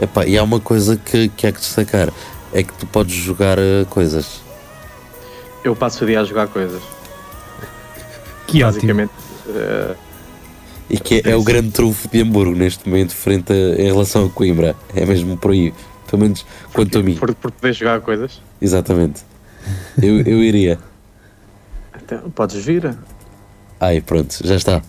Epá, 0.01 0.25
e 0.25 0.35
há 0.35 0.43
uma 0.43 0.59
coisa 0.59 0.97
que, 0.97 1.29
que 1.29 1.45
há 1.45 1.51
que 1.51 1.59
destacar: 1.59 2.11
é 2.51 2.63
que 2.63 2.73
tu 2.73 2.87
podes 2.87 3.13
jogar 3.13 3.59
uh, 3.59 3.85
coisas. 3.89 4.41
Eu 5.63 5.75
passo 5.75 6.03
o 6.03 6.07
dia 6.07 6.19
a 6.19 6.23
jogar 6.23 6.47
coisas. 6.47 6.81
Que 8.47 8.63
Basicamente. 8.63 9.13
Uh, 9.47 9.95
e 10.89 10.99
que 10.99 11.21
é, 11.23 11.31
é, 11.31 11.35
o 11.37 11.43
grande 11.43 11.71
trunfo 11.71 12.09
de 12.09 12.21
Hamburgo 12.21 12.53
neste 12.53 12.89
momento, 12.89 13.15
frente 13.15 13.53
a, 13.53 13.81
em 13.81 13.85
relação 13.85 14.25
a 14.25 14.29
Coimbra. 14.29 14.75
É 14.93 15.05
mesmo 15.05 15.37
por 15.37 15.51
aí. 15.51 15.73
Pelo 16.09 16.23
menos 16.23 16.45
quanto 16.73 16.99
a 16.99 17.03
mim. 17.03 17.15
Por, 17.15 17.33
por 17.33 17.49
poder 17.49 17.71
jogar 17.71 18.01
coisas? 18.01 18.41
Exatamente. 18.61 19.21
Eu, 20.01 20.21
eu 20.21 20.43
iria. 20.43 20.79
Então, 22.03 22.29
podes 22.31 22.65
vir. 22.65 22.93
Ai, 23.79 24.01
pronto, 24.01 24.35
já 24.43 24.55
está. 24.55 24.81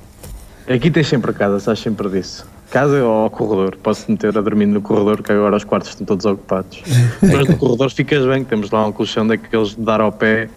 Aqui 0.66 0.90
tens 0.90 1.06
sempre 1.06 1.32
casa, 1.32 1.60
sabes 1.60 1.80
sempre 1.80 2.08
disso. 2.08 2.44
Casa 2.72 3.04
ou 3.04 3.28
corredor. 3.28 3.76
Posso 3.76 4.10
meter 4.10 4.36
a 4.36 4.40
dormir 4.40 4.64
no 4.64 4.80
corredor, 4.80 5.22
que 5.22 5.30
agora 5.30 5.56
os 5.56 5.62
quartos 5.62 5.90
estão 5.90 6.06
todos 6.06 6.24
ocupados. 6.24 6.82
Mas 7.20 7.46
no 7.46 7.58
corredor 7.58 7.90
ficas 7.90 8.24
bem, 8.24 8.42
temos 8.42 8.70
lá 8.70 8.86
um 8.86 8.92
colchão 8.92 9.26
daqueles 9.26 9.76
de 9.76 9.82
dar 9.82 10.00
ao 10.00 10.10
pé 10.10 10.48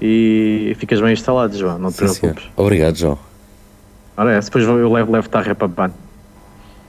e 0.00 0.74
ficas 0.78 1.02
bem 1.02 1.12
instalado, 1.12 1.56
João. 1.56 1.78
Não 1.78 1.92
te 1.92 1.98
Sim, 1.98 2.20
preocupes. 2.20 2.44
Senhor. 2.44 2.52
Obrigado, 2.56 2.96
João. 2.96 3.18
Ora 4.16 4.32
é, 4.32 4.40
depois 4.40 4.64
eu 4.64 4.90
levo, 4.90 5.12
levo 5.12 5.28
tarra 5.28 5.54
para 5.54 5.68
pano. 5.68 5.94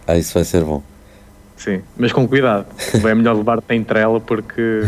Ah, 0.07 0.17
isso 0.17 0.34
vai 0.34 0.45
ser 0.45 0.63
bom. 0.63 0.81
Sim, 1.57 1.81
mas 1.97 2.13
com 2.13 2.25
cuidado. 2.25 2.65
É 3.05 3.13
melhor 3.13 3.36
levar-te 3.36 3.73
em 3.75 3.84
trela 3.84 4.21
porque 4.21 4.81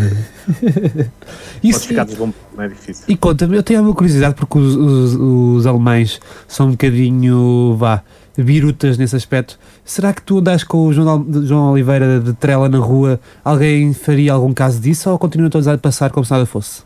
isso, 1.62 1.80
pode 1.80 1.88
ficar 1.90 2.06
deslumbrado, 2.06 2.46
não 2.56 2.64
é 2.64 2.68
difícil. 2.70 3.04
E 3.08 3.18
conta-me, 3.18 3.58
eu 3.58 3.64
tenho 3.64 3.82
uma 3.82 3.94
curiosidade 3.94 4.36
porque 4.36 4.58
os, 4.58 4.76
os, 4.76 5.16
os, 5.16 5.68
alemães 5.68 6.22
são 6.48 6.68
um 6.68 6.72
bocadinho, 6.72 7.76
vá, 7.78 8.02
birutas 8.38 8.98
nesse 8.98 9.16
aspecto. 9.16 9.60
Será 9.86 10.14
que 10.14 10.22
tu 10.22 10.40
andas 10.40 10.64
com 10.64 10.88
o 10.88 10.94
João, 10.94 11.26
João 11.44 11.72
Oliveira 11.72 12.20
de 12.20 12.34
trela 12.34 12.68
na 12.68 12.80
rua, 12.80 13.20
alguém 13.44 13.94
faria 13.94 14.34
algum 14.34 14.54
caso 14.54 14.80
disso 14.80 15.10
ou 15.10 15.20
continua 15.20 15.50
todos 15.50 15.68
a 15.68 15.78
passar 15.78 16.12
como 16.12 16.26
se 16.26 16.32
nada 16.32 16.46
fosse? 16.46 16.84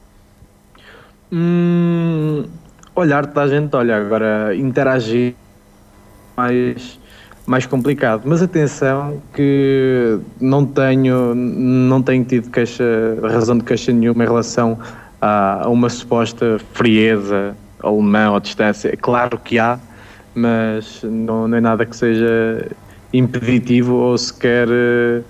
Hum, 1.31 2.45
olhar 2.95 3.25
toda 3.25 3.43
a 3.43 3.47
gente 3.47 3.75
olha, 3.75 3.97
agora 3.97 4.55
interagir 4.55 5.36
mais 6.36 6.99
mais 7.47 7.65
complicado. 7.65 8.23
Mas 8.25 8.43
atenção 8.43 9.21
que 9.33 10.19
não 10.39 10.65
tenho, 10.65 11.33
não 11.33 12.03
tenho 12.03 12.23
tido 12.25 12.51
queixa, 12.51 12.83
razão 13.23 13.57
de 13.57 13.63
queixa 13.63 13.93
nenhuma 13.93 14.23
em 14.23 14.27
relação 14.27 14.77
a, 15.21 15.63
a 15.63 15.69
uma 15.69 15.89
suposta 15.89 16.60
frieza 16.73 17.55
alemã 17.81 18.31
ou 18.31 18.39
distância. 18.41 18.89
É 18.89 18.97
claro 18.97 19.39
que 19.39 19.57
há, 19.57 19.79
mas 20.38 21.02
não, 21.04 21.47
não 21.47 21.58
é 21.58 21.62
nada 21.62 21.86
que 21.86 21.95
seja 21.95 22.67
impeditivo 23.13 23.95
ou 23.95 24.17
sequer 24.17 24.67
uh, 24.67 25.23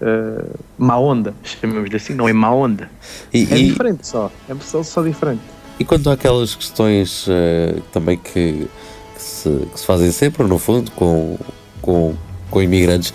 uh, 0.00 0.58
má 0.78 0.98
onda, 0.98 1.34
chamamos-lhe 1.42 1.96
assim, 1.96 2.14
não 2.14 2.28
é 2.28 2.32
má 2.32 2.50
onda. 2.50 2.90
E, 3.32 3.46
é 3.50 3.58
e, 3.58 3.68
diferente 3.68 4.06
só, 4.06 4.30
é 4.48 4.54
só, 4.60 4.82
só 4.82 5.02
diferente. 5.02 5.42
E 5.78 5.84
quanto 5.84 6.08
àquelas 6.08 6.54
questões 6.54 7.26
uh, 7.26 7.80
também 7.92 8.16
que, 8.16 8.68
que, 9.14 9.22
se, 9.22 9.68
que 9.72 9.80
se 9.80 9.86
fazem 9.86 10.10
sempre, 10.12 10.44
no 10.44 10.58
fundo, 10.58 10.90
com 10.92 11.36
com, 11.84 12.14
com 12.50 12.62
imigrantes. 12.62 13.12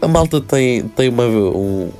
A 0.00 0.08
malta 0.08 0.40
tem, 0.40 0.88
tem 0.88 1.08
uma, 1.08 1.24
um, 1.24 1.90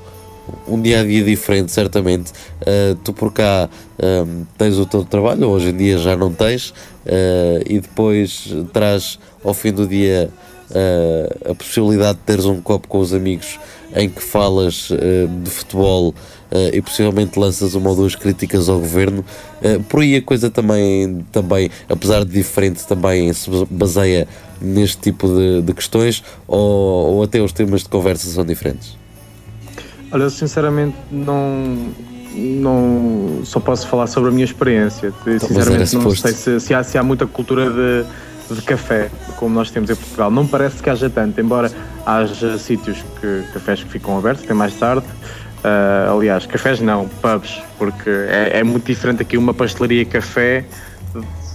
um 0.67 0.81
dia 0.81 1.01
a 1.01 1.05
dia 1.05 1.23
diferente, 1.23 1.73
certamente. 1.73 2.33
Uh, 2.61 2.95
tu 3.05 3.13
por 3.13 3.33
cá 3.33 3.69
um, 3.99 4.45
tens 4.57 4.79
o 4.79 4.87
teu 4.87 5.05
trabalho, 5.05 5.49
hoje 5.49 5.71
em 5.71 5.77
dia 5.77 5.99
já 5.99 6.17
não 6.17 6.33
tens, 6.33 6.71
uh, 6.71 7.63
e 7.67 7.81
depois 7.81 8.55
traz 8.73 9.19
ao 9.45 9.55
fim 9.55 9.73
do 9.73 9.87
dia 9.87 10.31
uh, 10.71 11.51
a 11.51 11.55
possibilidade 11.55 12.19
de 12.19 12.25
teres 12.25 12.45
um 12.45 12.61
copo 12.61 12.89
com 12.89 12.99
os 12.99 13.13
amigos 13.13 13.59
em 13.95 14.09
que 14.09 14.23
falas 14.23 14.89
de 15.45 15.51
futebol 15.51 16.15
e 16.73 16.81
possivelmente 16.81 17.39
lanças 17.39 17.75
uma 17.75 17.91
ou 17.91 17.97
duas 17.97 18.17
críticas 18.17 18.67
ao 18.71 18.79
governo. 18.79 19.23
Por 19.91 20.01
aí 20.01 20.17
a 20.17 20.23
coisa 20.23 20.49
também, 20.49 21.23
também, 21.31 21.71
apesar 21.91 22.25
de 22.25 22.33
diferente, 22.33 22.87
também 22.87 23.31
se 23.35 23.51
baseia 23.69 24.27
neste 24.63 24.97
tipo 24.97 25.29
de, 25.29 25.61
de 25.61 25.75
questões 25.75 26.25
ou, 26.49 27.17
ou 27.17 27.23
até 27.23 27.43
os 27.43 27.53
temas 27.53 27.83
de 27.83 27.91
conversa 27.91 28.31
são 28.31 28.47
diferentes? 28.47 29.02
Olha, 30.13 30.25
eu 30.25 30.31
sinceramente 30.31 30.97
não, 31.11 31.93
não 32.35 33.41
só 33.45 33.59
posso 33.59 33.87
falar 33.89 34.07
sobre 34.07 34.29
a 34.29 34.33
minha 34.33 34.45
experiência. 34.45 35.13
Então, 35.27 35.49
sinceramente 35.49 35.97
não 35.97 36.15
sei 36.15 36.33
se, 36.33 36.61
se, 36.61 36.75
há, 36.75 36.83
se 36.83 36.99
há 36.99 37.03
muita 37.03 37.27
cultura 37.27 37.71
de, 37.71 38.55
de 38.55 38.63
café 38.63 39.11
como 39.37 39.55
nós 39.55 39.71
temos 39.71 39.89
em 39.89 39.97
Portugal. 39.97 40.31
Não 40.31 40.47
parece 40.47 40.83
que 40.83 40.91
haja 40.91 41.09
tanto, 41.09 41.41
embora 41.41 41.73
haja 42.05 42.59
sítios 42.59 43.03
que 43.21 43.45
cafés 43.55 43.83
que 43.83 43.91
ficam 43.91 44.19
abertos, 44.19 44.45
tem 44.45 44.55
mais 44.55 44.75
tarde. 44.75 45.07
Uh, 45.65 46.19
aliás, 46.19 46.45
cafés 46.45 46.81
não, 46.81 47.09
pubs, 47.09 47.63
porque 47.79 48.11
é, 48.11 48.59
é, 48.59 48.65
muito 48.65 48.85
diferente 48.85 49.23
aqui 49.23 49.39
uma 49.39 49.55
pastelaria 49.55 50.05
café 50.05 50.65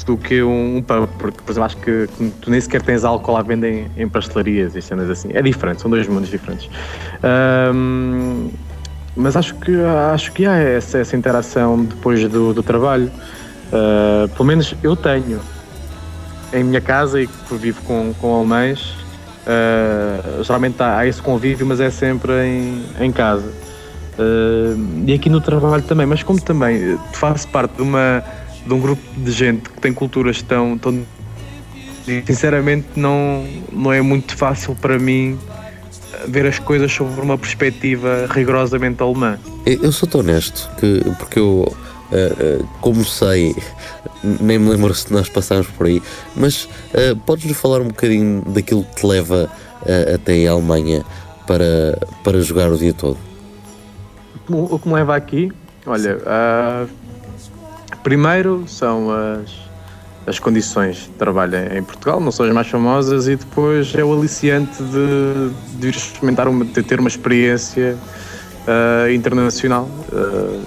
do 0.08 0.18
que 0.18 0.42
um, 0.42 0.78
um 0.78 0.82
pub, 0.82 1.08
porque 1.20 1.42
por 1.42 1.52
exemplo, 1.52 1.66
acho 1.66 1.78
que 1.78 2.10
tu 2.42 2.50
nem 2.50 2.62
sequer 2.62 2.82
tens 2.82 3.04
álcool 3.04 3.36
à 3.36 3.42
venda 3.42 3.68
em, 3.68 3.92
em 3.98 4.08
pastelarias 4.08 4.74
e 4.74 4.82
cenas 4.82 5.10
assim. 5.10 5.30
É 5.34 5.42
diferente, 5.42 5.82
são 5.82 5.92
dois 5.92 6.08
mundos 6.08 6.30
diferentes. 6.30 6.70
Um, 7.76 8.50
mas 9.14 9.36
acho 9.36 9.54
que, 9.56 9.76
acho 10.14 10.32
que 10.32 10.46
há 10.46 10.56
essa, 10.56 11.00
essa 11.00 11.16
interação 11.18 11.84
depois 11.84 12.26
do, 12.30 12.54
do 12.54 12.64
trabalho. 12.64 13.12
Uh, 13.68 14.30
pelo 14.30 14.46
menos 14.46 14.74
eu 14.82 14.96
tenho 14.96 15.42
em 16.54 16.64
minha 16.64 16.80
casa 16.80 17.22
e 17.22 17.28
que 17.28 17.56
vivo 17.56 17.82
com, 17.82 18.14
com 18.22 18.34
alemães. 18.34 18.96
Uh, 19.46 20.42
geralmente 20.42 20.82
há, 20.82 21.00
há, 21.00 21.08
esse 21.08 21.22
convívio, 21.22 21.66
mas 21.66 21.82
é 21.82 21.90
sempre 21.90 22.32
em, 22.46 22.86
em 23.02 23.12
casa. 23.12 23.52
Uh, 24.18 25.04
e 25.06 25.14
aqui 25.14 25.30
no 25.30 25.42
trabalho 25.42 25.84
também, 25.84 26.06
mas 26.06 26.24
como 26.24 26.40
também 26.42 26.98
faço 27.12 27.46
parte 27.50 27.76
de, 27.76 27.82
uma, 27.82 28.24
de 28.68 28.74
um 28.74 28.80
grupo 28.80 29.02
de 29.16 29.32
gente 29.32 29.70
que 29.70 29.80
tem 29.80 29.94
culturas 29.94 30.42
tão, 30.42 30.78
tão 30.78 31.06
sinceramente 32.26 32.88
não, 32.96 33.46
não 33.72 33.92
é 33.92 34.02
muito 34.02 34.36
fácil 34.36 34.76
para 34.76 34.98
mim 35.00 35.38
ver 36.28 36.46
as 36.46 36.60
coisas 36.60 36.92
sobre 36.92 37.22
uma 37.22 37.38
perspectiva 37.38 38.28
rigorosamente 38.30 39.02
alemã. 39.02 39.38
Eu 39.66 39.92
sou 39.92 40.08
tão 40.08 40.22
honesto 40.22 40.70
que 40.80 41.04
porque 41.18 41.40
eu 41.40 41.76
uh, 42.12 42.62
uh, 42.62 42.68
como 42.82 43.04
sei, 43.04 43.56
nem 44.24 44.58
me 44.58 44.70
lembro 44.70 44.94
se 44.94 45.12
nós 45.12 45.30
passámos 45.30 45.68
por 45.68 45.88
aí, 45.88 46.02
mas 46.36 46.66
uh, 46.66 47.16
podes-nos 47.26 47.58
falar 47.58 47.82
um 47.82 47.88
bocadinho 47.88 48.42
daquilo 48.48 48.84
que 48.84 48.96
te 48.96 49.06
leva 49.06 49.50
até 50.14 50.48
a 50.48 50.52
Alemanha 50.52 51.06
para, 51.46 51.98
para 52.24 52.42
jogar 52.42 52.70
o 52.72 52.78
dia 52.78 52.94
todo? 52.94 53.18
o 54.50 54.80
que 54.80 54.88
me 54.88 54.96
leva 54.96 55.16
aqui, 55.16 55.52
olha, 55.86 56.18
uh, 56.18 56.90
primeiro 58.08 58.64
são 58.68 59.10
as, 59.12 59.52
as 60.26 60.40
condições 60.40 60.96
de 60.96 61.10
trabalho 61.10 61.58
em 61.78 61.84
Portugal, 61.84 62.22
não 62.22 62.32
são 62.32 62.46
as 62.46 62.54
mais 62.54 62.70
famosas, 62.70 63.28
e 63.28 63.36
depois 63.36 63.94
é 63.94 64.02
o 64.02 64.18
aliciante 64.18 64.82
de, 64.82 65.78
de 65.78 65.90
experimentar, 65.90 66.48
uma, 66.48 66.64
de 66.64 66.82
ter 66.84 67.02
uma 67.02 67.10
experiência 67.10 67.98
uh, 68.66 69.12
internacional. 69.12 69.90
Uh, 70.10 70.64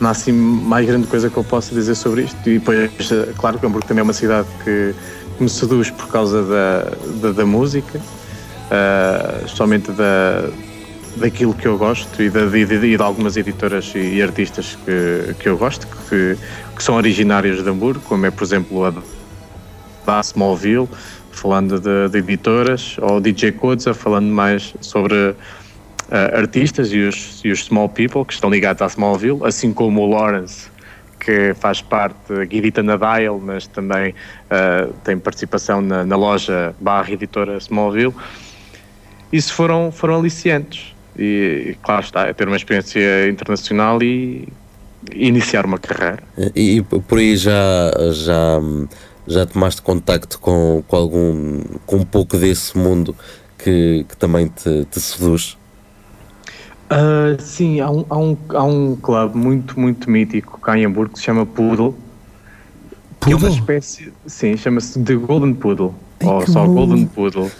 não 0.00 0.08
há 0.08 0.12
assim 0.12 0.32
mais 0.32 0.86
grande 0.86 1.06
coisa 1.08 1.28
que 1.28 1.36
eu 1.36 1.44
possa 1.44 1.74
dizer 1.74 1.94
sobre 1.94 2.22
isto. 2.22 2.38
E 2.48 2.58
depois, 2.58 2.90
claro 3.36 3.58
que 3.58 3.66
Hamburgo 3.66 3.86
também 3.86 4.00
é 4.00 4.04
uma 4.04 4.14
cidade 4.14 4.48
que 4.64 4.94
me 5.38 5.50
seduz 5.50 5.90
por 5.90 6.08
causa 6.08 6.42
da, 6.42 6.90
da, 7.20 7.32
da 7.32 7.44
música, 7.44 7.98
uh, 7.98 9.92
da, 9.92 10.48
daquilo 11.18 11.54
que 11.54 11.66
eu 11.66 11.76
gosto 11.76 12.22
e 12.22 12.30
de, 12.30 12.64
de, 12.64 12.96
de 12.96 13.02
algumas 13.02 13.36
editoras 13.36 13.92
e, 13.94 14.22
artistas 14.22 14.76
que, 14.84 15.34
que 15.34 15.48
eu 15.48 15.58
gosto, 15.58 15.86
que, 16.08 16.36
que 16.76 16.82
são 16.82 16.94
originários 16.94 17.62
de 17.62 17.68
Hamburgo, 17.68 18.00
como 18.00 18.26
é, 18.26 18.30
por 18.30 18.44
exemplo, 18.44 18.84
a 18.84 18.92
da 20.08 20.20
Smallville, 20.20 20.88
falando 21.30 21.78
de, 21.78 22.08
de 22.08 22.18
editoras, 22.18 22.96
ou 23.00 23.20
DJ 23.20 23.52
Kodza, 23.52 23.92
falando 23.92 24.28
mais 24.28 24.74
sobre 24.80 25.14
uh, 25.14 25.36
artistas 26.34 26.92
e 26.92 27.00
os, 27.00 27.44
e 27.44 27.50
os 27.50 27.64
small 27.64 27.88
people 27.90 28.24
que 28.24 28.32
estão 28.32 28.48
ligados 28.48 28.80
à 28.80 28.86
Smallville, 28.86 29.40
assim 29.44 29.72
como 29.72 30.00
o 30.00 30.06
Lawrence, 30.10 30.70
que 31.20 31.54
faz 31.54 31.82
parte, 31.82 32.46
que 32.48 32.56
edita 32.56 32.82
na 32.82 32.96
Dial, 32.96 33.38
mas 33.38 33.66
também 33.66 34.10
uh, 34.10 34.92
tem 35.04 35.18
participação 35.18 35.82
na, 35.82 36.04
na, 36.04 36.16
loja 36.16 36.74
barra 36.80 37.12
editora 37.12 37.58
Smallville. 37.58 38.14
Isso 39.30 39.52
foram, 39.52 39.92
foram 39.92 40.18
aliciantes. 40.18 40.94
E, 41.18 41.76
claro 41.82 42.04
está, 42.04 42.26
é 42.26 42.32
ter 42.32 42.46
uma 42.46 42.56
experiência 42.56 43.28
internacional 43.28 44.02
e, 44.02 44.48
iniciar 45.12 45.64
uma 45.64 45.78
carreira. 45.78 46.22
E, 46.54 46.78
e 46.78 46.82
por 46.82 47.18
aí 47.18 47.36
já, 47.36 47.90
já 48.12 48.60
já 49.28 49.44
tomaste 49.44 49.82
contacto 49.82 50.40
com, 50.40 50.82
com 50.88 50.96
algum 50.96 51.60
com 51.84 51.96
um 51.96 52.04
pouco 52.04 52.36
desse 52.36 52.76
mundo 52.76 53.14
que, 53.58 54.06
que 54.08 54.16
também 54.16 54.48
te, 54.48 54.86
te 54.90 55.00
seduz? 55.00 55.56
Uh, 56.90 57.40
sim, 57.40 57.80
há 57.80 57.90
um, 57.90 58.04
há, 58.08 58.16
um, 58.16 58.36
há 58.48 58.64
um 58.64 58.96
clube 58.96 59.36
muito, 59.36 59.78
muito 59.78 60.10
mítico 60.10 60.58
cá 60.58 60.78
em 60.78 60.86
Hamburgo 60.86 61.12
que 61.12 61.18
se 61.18 61.26
chama 61.26 61.44
Poodle. 61.44 61.94
Poodle? 63.20 63.38
é 63.38 63.50
uma 63.50 63.50
espécie. 63.50 64.12
Sim, 64.26 64.56
chama-se 64.56 64.98
The 65.02 65.14
Golden 65.14 65.52
Poodle. 65.54 65.94
Ai, 66.20 66.28
ou 66.28 66.46
só 66.46 66.66
Golden 66.66 67.06
Poodle. 67.06 67.50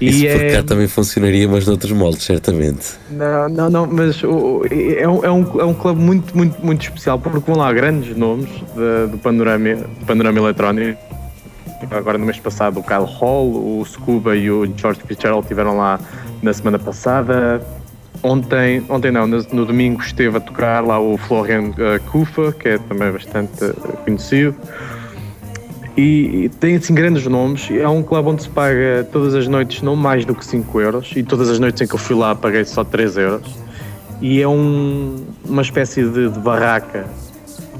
Isso 0.00 0.24
e 0.24 0.28
por 0.28 0.44
é... 0.44 0.52
cá 0.56 0.62
também 0.62 0.88
funcionaria, 0.88 1.48
mas 1.48 1.66
noutros 1.66 1.92
moldes, 1.92 2.24
certamente. 2.24 2.94
Não, 3.10 3.48
não, 3.48 3.70
não, 3.70 3.86
mas 3.86 4.22
o, 4.22 4.62
é, 4.70 5.08
um, 5.08 5.24
é, 5.24 5.30
um, 5.30 5.60
é 5.60 5.64
um 5.64 5.74
clube 5.74 6.00
muito, 6.00 6.36
muito, 6.36 6.64
muito 6.64 6.82
especial, 6.82 7.18
porque 7.18 7.38
vão 7.38 7.58
lá 7.58 7.72
grandes 7.72 8.16
nomes 8.16 8.48
de, 8.48 9.10
do 9.10 9.18
panorama, 9.18 9.74
do 9.74 10.06
panorama 10.06 10.38
eletrónico. 10.38 10.98
Agora, 11.90 12.16
no 12.16 12.24
mês 12.24 12.38
passado, 12.38 12.78
o 12.78 12.82
Kyle 12.82 13.04
Hall, 13.04 13.48
o 13.48 13.84
Scuba 13.84 14.36
e 14.36 14.50
o 14.50 14.72
George 14.76 15.00
Fitzgerald 15.06 15.42
estiveram 15.42 15.76
lá 15.76 15.98
na 16.40 16.52
semana 16.52 16.78
passada. 16.78 17.60
Ontem, 18.22 18.84
ontem 18.88 19.10
não, 19.10 19.26
no, 19.26 19.44
no 19.52 19.66
domingo 19.66 20.00
esteve 20.00 20.36
a 20.36 20.40
tocar 20.40 20.84
lá 20.84 21.00
o 21.00 21.18
Florian 21.18 21.70
uh, 21.70 22.00
Kufa, 22.10 22.52
que 22.52 22.68
é 22.68 22.78
também 22.78 23.10
bastante 23.10 23.64
uh, 23.64 23.74
conhecido. 24.04 24.54
E, 25.96 26.44
e, 26.44 26.48
tem 26.48 26.76
assim 26.76 26.94
grandes 26.94 27.26
nomes. 27.26 27.68
É 27.70 27.86
um 27.88 28.02
clube 28.02 28.28
onde 28.28 28.42
se 28.42 28.48
paga 28.48 29.06
todas 29.12 29.34
as 29.34 29.46
noites 29.46 29.82
não 29.82 29.94
mais 29.94 30.24
do 30.24 30.34
que 30.34 30.44
5 30.44 30.80
euros. 30.80 31.12
E 31.14 31.22
todas 31.22 31.50
as 31.50 31.58
noites 31.58 31.82
em 31.82 31.86
que 31.86 31.94
eu 31.94 31.98
fui 31.98 32.16
lá 32.16 32.34
paguei 32.34 32.64
só 32.64 32.82
3 32.82 33.16
euros. 33.18 33.58
E 34.20 34.40
é 34.40 34.48
um, 34.48 35.26
uma 35.44 35.62
espécie 35.62 36.04
de, 36.04 36.28
de, 36.30 36.38
barraca 36.38 37.06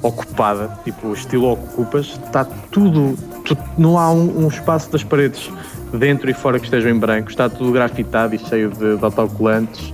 ocupada, 0.02 0.76
tipo 0.84 1.12
estilo 1.12 1.52
ocupas. 1.52 2.18
Está 2.26 2.44
tudo, 2.44 3.16
tudo 3.44 3.62
não 3.78 3.96
há 3.96 4.10
um, 4.10 4.44
um, 4.44 4.48
espaço 4.48 4.90
das 4.90 5.04
paredes 5.04 5.50
dentro 5.94 6.28
e 6.28 6.34
fora 6.34 6.58
que 6.58 6.64
estejam 6.64 6.90
em 6.90 6.98
branco. 6.98 7.30
Está 7.30 7.48
tudo 7.48 7.72
grafitado 7.72 8.34
e 8.34 8.38
cheio 8.38 8.70
de, 8.70 8.96
de 8.96 9.04
autocolantes. 9.04 9.92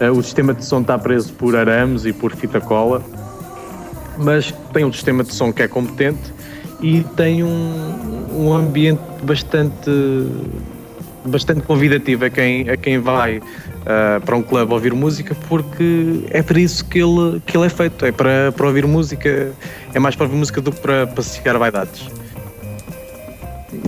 Uh, 0.00 0.16
o 0.16 0.22
sistema 0.22 0.54
de 0.54 0.64
som 0.64 0.80
está 0.80 0.96
preso 0.96 1.32
por 1.32 1.56
arames 1.56 2.06
e 2.06 2.12
por 2.12 2.34
fita 2.34 2.60
cola. 2.60 3.02
Mas 4.16 4.54
tem 4.72 4.84
um 4.84 4.92
sistema 4.92 5.22
de 5.24 5.34
som 5.34 5.52
que 5.52 5.62
é 5.62 5.68
competente 5.68 6.37
e 6.80 7.02
tem 7.16 7.42
um, 7.42 8.26
um 8.32 8.52
ambiente 8.52 9.00
bastante 9.22 9.90
bastante 11.24 11.60
convidativo 11.62 12.24
a 12.24 12.30
quem, 12.30 12.68
a 12.68 12.76
quem 12.76 12.98
vai 12.98 13.38
uh, 13.38 14.20
para 14.24 14.36
um 14.36 14.42
clube 14.42 14.72
ouvir 14.72 14.94
música 14.94 15.36
porque 15.48 16.24
é 16.30 16.42
para 16.42 16.58
isso 16.58 16.84
que 16.84 16.98
ele, 16.98 17.40
que 17.44 17.56
ele 17.56 17.66
é 17.66 17.68
feito, 17.68 18.04
é 18.06 18.12
para, 18.12 18.52
para 18.52 18.66
ouvir 18.66 18.86
música, 18.86 19.52
é 19.92 19.98
mais 19.98 20.16
para 20.16 20.24
ouvir 20.24 20.36
música 20.36 20.60
do 20.60 20.72
que 20.72 20.80
para 20.80 21.06
pacificar 21.06 21.58
vaidades. 21.58 22.08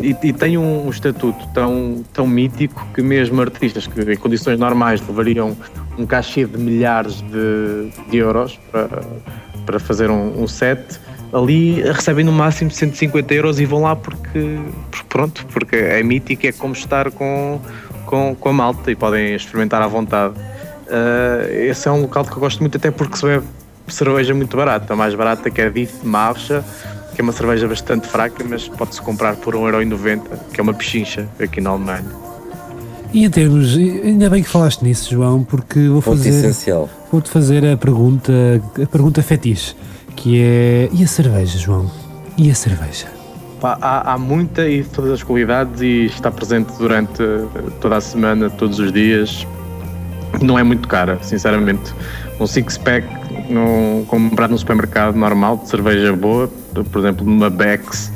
E, 0.02 0.14
e, 0.22 0.32
tem 0.32 0.58
um, 0.58 0.86
um, 0.86 0.90
estatuto 0.90 1.46
tão, 1.54 2.04
tão 2.12 2.26
mítico 2.26 2.86
que 2.94 3.02
mesmo 3.02 3.40
artistas 3.40 3.86
que 3.86 4.00
em 4.00 4.16
condições 4.16 4.58
normais 4.58 5.00
levariam 5.06 5.56
um 5.98 6.06
cachê 6.06 6.44
de 6.44 6.58
milhares 6.58 7.22
de, 7.22 7.90
de 8.10 8.16
euros 8.18 8.58
para, 8.70 9.02
para 9.66 9.78
fazer 9.78 10.10
um, 10.10 10.42
um 10.42 10.46
set 10.46 11.00
ali 11.32 11.82
recebem 11.82 12.24
no 12.24 12.32
máximo 12.32 12.70
150 12.70 13.34
euros 13.34 13.60
e 13.60 13.64
vão 13.64 13.82
lá 13.82 13.94
porque, 13.94 14.58
porque 14.90 15.06
pronto, 15.08 15.46
porque 15.46 15.76
é 15.76 16.02
mítico, 16.02 16.46
é 16.46 16.52
como 16.52 16.74
estar 16.74 17.10
com, 17.10 17.60
com, 18.06 18.34
com 18.34 18.48
a 18.48 18.52
malta 18.52 18.90
e 18.90 18.96
podem 18.96 19.34
experimentar 19.34 19.80
à 19.82 19.86
vontade. 19.86 20.34
Uh, 20.86 21.48
esse 21.52 21.86
é 21.88 21.92
um 21.92 22.02
local 22.02 22.24
que 22.24 22.32
eu 22.32 22.40
gosto 22.40 22.60
muito 22.60 22.76
até 22.76 22.90
porque 22.90 23.16
se 23.16 23.24
bebe 23.24 23.44
cerveja 23.86 24.34
muito 24.34 24.56
barata, 24.56 24.92
a 24.92 24.96
mais 24.96 25.14
barata 25.14 25.50
que 25.50 25.60
é 25.60 25.66
a 25.66 25.68
Diff 25.68 26.06
Marcha, 26.06 26.64
que 27.14 27.20
é 27.20 27.22
uma 27.22 27.32
cerveja 27.32 27.66
bastante 27.66 28.06
fraca, 28.06 28.44
mas 28.48 28.68
pode-se 28.68 29.00
comprar 29.00 29.36
por 29.36 29.54
1,90€, 29.54 30.20
que 30.52 30.60
é 30.60 30.62
uma 30.62 30.74
pechincha 30.74 31.28
aqui 31.40 31.60
na 31.60 31.70
Alemanha. 31.70 32.04
E 33.12 33.24
em 33.24 33.30
termos, 33.30 33.76
ainda 33.76 34.30
bem 34.30 34.42
que 34.42 34.48
falaste 34.48 34.82
nisso, 34.82 35.10
João, 35.10 35.42
porque 35.42 35.88
vou 35.88 36.00
fazer, 36.00 36.54
vou-te 37.10 37.28
fazer 37.28 37.66
a 37.66 37.76
pergunta, 37.76 38.32
a 38.80 38.86
pergunta 38.86 39.20
fetiche 39.22 39.74
que 40.16 40.42
é. 40.42 40.88
E 40.92 41.02
a 41.02 41.06
cerveja, 41.06 41.58
João? 41.58 41.90
E 42.36 42.50
a 42.50 42.54
cerveja? 42.54 43.08
Há, 43.62 44.12
há, 44.12 44.18
muita 44.18 44.66
e 44.66 44.82
todas 44.82 45.12
as 45.12 45.22
qualidades 45.22 45.82
e 45.82 46.06
está 46.06 46.30
presente 46.30 46.72
durante 46.78 47.22
toda 47.80 47.96
a 47.96 48.00
semana, 48.00 48.48
todos 48.48 48.78
os 48.78 48.90
dias. 48.90 49.46
Não 50.40 50.58
é 50.58 50.62
muito 50.62 50.88
cara, 50.88 51.18
sinceramente. 51.22 51.92
Um 52.40 52.46
six-pack 52.46 53.06
comprado 54.06 54.50
no 54.52 54.58
supermercado 54.58 55.14
normal 55.14 55.58
de 55.58 55.68
cerveja 55.68 56.14
boa, 56.14 56.48
por 56.90 57.00
exemplo, 57.00 57.26
numa 57.26 57.50
Bex, 57.50 58.12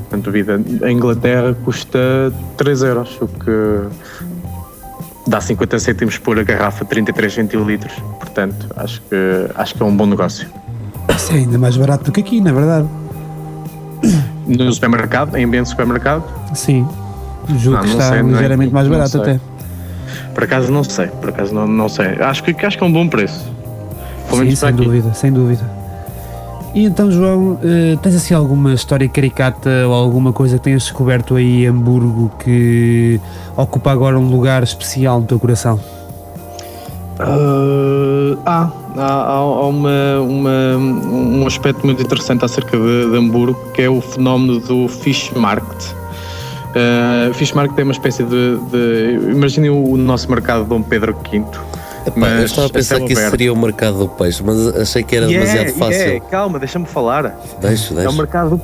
portanto, 0.00 0.30
vida, 0.30 0.60
a 0.82 0.90
Inglaterra 0.90 1.56
custa 1.64 2.32
3 2.56 2.82
euros, 2.82 3.18
o 3.20 3.28
que 3.28 3.88
dá 5.26 5.40
50 5.40 5.78
cêntimos 5.78 6.18
por 6.18 6.42
garrafa 6.44 6.84
33 6.84 7.32
centilitros, 7.32 7.94
portanto 8.34 8.66
acho 8.76 9.00
que, 9.02 9.16
acho 9.54 9.74
que 9.74 9.82
é 9.82 9.86
um 9.86 9.96
bom 9.96 10.06
negócio. 10.06 10.48
Isso 11.14 11.32
é 11.32 11.36
ainda 11.36 11.56
mais 11.56 11.76
barato 11.76 12.04
do 12.04 12.12
que 12.12 12.20
aqui, 12.20 12.40
na 12.40 12.52
verdade. 12.52 12.88
No 14.46 14.72
supermercado, 14.72 15.36
em 15.36 15.44
ambiente 15.44 15.64
de 15.64 15.70
supermercado? 15.70 16.24
Sim, 16.52 16.86
julgo 17.56 17.78
não, 17.78 17.84
que 17.84 17.90
está 17.90 18.10
sei, 18.10 18.22
ligeiramente 18.22 18.72
mais 18.72 18.88
barato 18.88 19.22
até. 19.22 19.40
Por 20.34 20.44
acaso 20.44 20.72
não 20.72 20.82
sei, 20.82 21.06
por 21.06 21.30
acaso 21.30 21.54
não, 21.54 21.66
não 21.66 21.88
sei. 21.88 22.20
Acho 22.20 22.42
que, 22.42 22.66
acho 22.66 22.76
que 22.76 22.84
é 22.84 22.86
um 22.86 22.92
bom 22.92 23.08
preço. 23.08 23.50
Sim, 24.30 24.54
sem 24.54 24.74
dúvida, 24.74 25.14
sem 25.14 25.32
dúvida. 25.32 25.70
E 26.74 26.84
então, 26.84 27.08
João, 27.08 27.58
eh, 27.62 27.96
tens 28.02 28.16
assim 28.16 28.34
alguma 28.34 28.74
história 28.74 29.08
caricata 29.08 29.70
ou 29.86 29.94
alguma 29.94 30.32
coisa 30.32 30.58
que 30.58 30.64
tenhas 30.64 30.82
descoberto 30.82 31.36
aí 31.36 31.64
em 31.64 31.68
Hamburgo 31.68 32.32
que 32.42 33.20
ocupa 33.56 33.92
agora 33.92 34.18
um 34.18 34.28
lugar 34.28 34.64
especial 34.64 35.20
no 35.20 35.26
teu 35.26 35.38
coração? 35.38 35.78
Uh, 37.20 38.13
há, 38.44 38.70
há, 38.96 39.12
há 39.12 39.66
uma, 39.66 40.20
uma, 40.20 40.76
um 40.76 41.46
aspecto 41.46 41.84
muito 41.84 42.02
interessante 42.02 42.44
acerca 42.44 42.76
de, 42.76 43.10
de 43.10 43.16
Hamburgo 43.16 43.72
que 43.72 43.82
é 43.82 43.88
o 43.88 44.00
fenómeno 44.00 44.60
do 44.60 44.88
Fish 44.88 45.30
Market. 45.34 45.82
Uh, 46.74 47.32
Fish 47.34 47.52
Market 47.52 47.78
é 47.78 47.82
uma 47.82 47.92
espécie 47.92 48.24
de. 48.24 48.58
de 48.70 49.30
imaginem 49.30 49.70
o 49.70 49.96
nosso 49.96 50.28
mercado 50.30 50.64
de 50.64 50.68
Dom 50.68 50.82
Pedro 50.82 51.16
V 51.30 51.44
Epá, 52.06 52.28
eu 52.28 52.44
estava 52.44 52.66
a 52.66 52.70
pensar 52.70 53.00
que 53.00 53.12
isso 53.12 53.30
seria 53.30 53.52
o 53.52 53.56
mercado 53.56 53.98
do 53.98 54.08
peixe, 54.08 54.42
mas 54.44 54.76
achei 54.76 55.02
que 55.02 55.16
era 55.16 55.26
yeah, 55.26 55.46
demasiado 55.46 55.78
fácil. 55.78 56.02
Yeah, 56.02 56.26
calma, 56.26 56.58
deixa-me 56.58 56.84
falar. 56.84 57.38
Deixa, 57.60 57.94
deixa. 57.94 58.08
É 58.08 58.08
o 58.08 58.12
mercado 58.12 58.50
do 58.50 58.58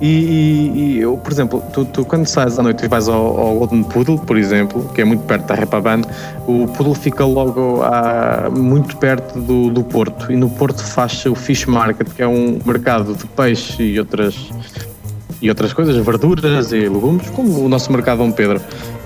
e, 0.00 0.06
e, 0.06 0.78
e 0.78 0.98
eu, 0.98 1.16
por 1.16 1.32
exemplo, 1.32 1.62
tu, 1.72 1.84
tu, 1.84 2.04
quando 2.04 2.26
sais 2.26 2.58
à 2.58 2.62
noite 2.62 2.84
e 2.84 2.88
vais 2.88 3.08
ao, 3.08 3.38
ao, 3.38 3.54
Golden 3.58 3.82
Poodle, 3.82 4.18
por 4.18 4.36
exemplo, 4.36 4.90
que 4.94 5.00
é 5.00 5.04
muito 5.04 5.24
perto 5.24 5.46
da 5.46 5.54
Repaban, 5.54 6.02
o 6.46 6.66
Poodle 6.68 6.94
fica 6.94 7.24
logo 7.24 7.82
a, 7.82 8.48
muito 8.50 8.96
perto 8.96 9.38
do, 9.38 9.70
do 9.70 9.82
Porto. 9.82 10.32
E 10.32 10.36
no 10.36 10.50
Porto 10.50 10.82
faz-se 10.82 11.28
o 11.28 11.34
Fish 11.34 11.66
Market, 11.66 12.08
que 12.14 12.22
é 12.22 12.26
um 12.26 12.58
mercado 12.64 13.14
de 13.14 13.26
peixe 13.26 13.82
e 13.82 13.98
outras, 13.98 14.50
e 15.40 15.48
outras 15.48 15.72
coisas, 15.72 15.96
verduras 15.96 16.72
e 16.72 16.80
legumes, 16.80 17.28
como 17.30 17.64
o 17.64 17.68
nosso 17.68 17.92
mercado 17.92 18.18
Dom 18.18 18.32
Pedro 18.32 18.60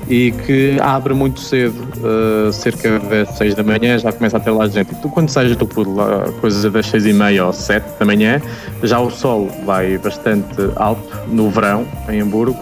e 0.09 0.33
que 0.33 0.79
abre 0.81 1.15
muito 1.15 1.41
cedo, 1.41 1.77
uh, 1.99 2.53
cerca 2.53 2.99
das 2.99 3.31
6 3.37 3.55
da 3.55 3.63
manhã, 3.63 3.99
já 3.99 4.13
começa 4.13 4.37
a 4.37 4.41
ter 4.41 4.51
lá 4.51 4.69
gente. 4.69 4.93
E 4.93 4.95
tu, 4.97 5.09
quando 5.09 5.29
sais 5.29 5.55
do 5.57 5.67
pulo, 5.67 5.97
coisas 6.41 6.71
das 6.73 6.87
6 6.87 7.07
e 7.07 7.13
meia 7.13 7.47
ou 7.47 7.53
7 7.53 7.99
da 7.99 8.05
manhã, 8.05 8.41
já 8.83 8.99
o 9.01 9.11
sol 9.11 9.49
vai 9.65 9.97
bastante 9.99 10.71
alto 10.77 11.03
no 11.29 11.51
verão, 11.51 11.87
em 12.09 12.21
Hamburgo, 12.21 12.59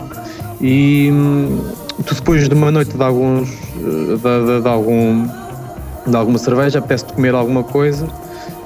e 0.60 1.08
hum, 1.10 1.64
tu, 2.04 2.14
depois 2.14 2.48
de 2.48 2.54
uma 2.54 2.70
noite 2.70 2.96
de 2.96 3.02
alguns. 3.02 3.48
Eh, 3.50 4.16
de, 4.16 4.46
de, 4.46 4.62
de 4.62 4.68
algum, 4.68 5.26
de 6.06 6.16
alguma 6.16 6.38
cerveja, 6.38 6.78
apetece-te 6.78 7.12
comer 7.14 7.34
alguma 7.34 7.62
coisa. 7.62 8.06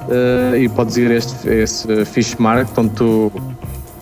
Uh, 0.04 0.54
e 0.58 0.68
podes 0.68 0.98
ir 0.98 1.10
a 1.10 1.14
este, 1.14 1.48
esse 1.48 2.04
fish 2.04 2.34
market 2.34 2.76
onde 2.76 2.90
tu 2.90 3.32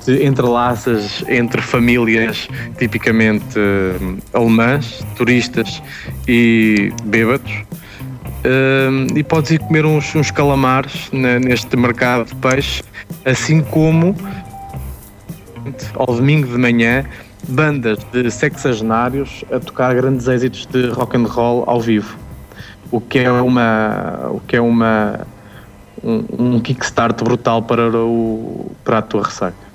entrelaças 0.09 1.25
entre 1.29 1.61
famílias 1.61 2.49
tipicamente 2.79 3.59
uh, 3.59 4.19
alemãs, 4.33 5.05
turistas 5.17 5.83
e 6.27 6.93
bêbados. 7.05 7.53
Uh, 8.45 9.07
e 9.17 9.23
podes 9.23 9.53
ir 9.53 9.61
comer 9.61 9.87
uns, 9.87 10.15
uns 10.17 10.31
calamares 10.31 11.11
neste 11.12 11.77
mercado 11.77 12.27
de 12.27 12.35
peixe, 12.37 12.83
assim 13.25 13.61
como 13.61 14.17
ao 15.95 16.07
domingo 16.07 16.49
de 16.49 16.59
manhã 16.59 17.05
bandas 17.49 17.99
de 18.12 18.31
sexagenários 18.31 19.45
a 19.53 19.59
tocar 19.61 19.95
grandes 19.95 20.27
êxitos 20.27 20.67
de 20.67 20.88
rock 20.88 21.17
and 21.17 21.25
roll 21.25 21.65
ao 21.67 21.81
vivo, 21.81 22.17
o 22.91 23.01
que 23.01 23.21
é 23.21 23.31
uma, 23.31 24.29
o 24.31 24.41
que 24.41 24.57
é 24.57 24.61
uma 24.61 25.27
um, 26.03 26.25
um 26.38 26.61
kickstart 26.61 27.23
brutal 27.23 27.62
para 27.62 27.88
o 27.97 28.73
para 28.85 28.99
a 28.99 29.03
tua 29.03 29.25
ressaca. 29.25 29.71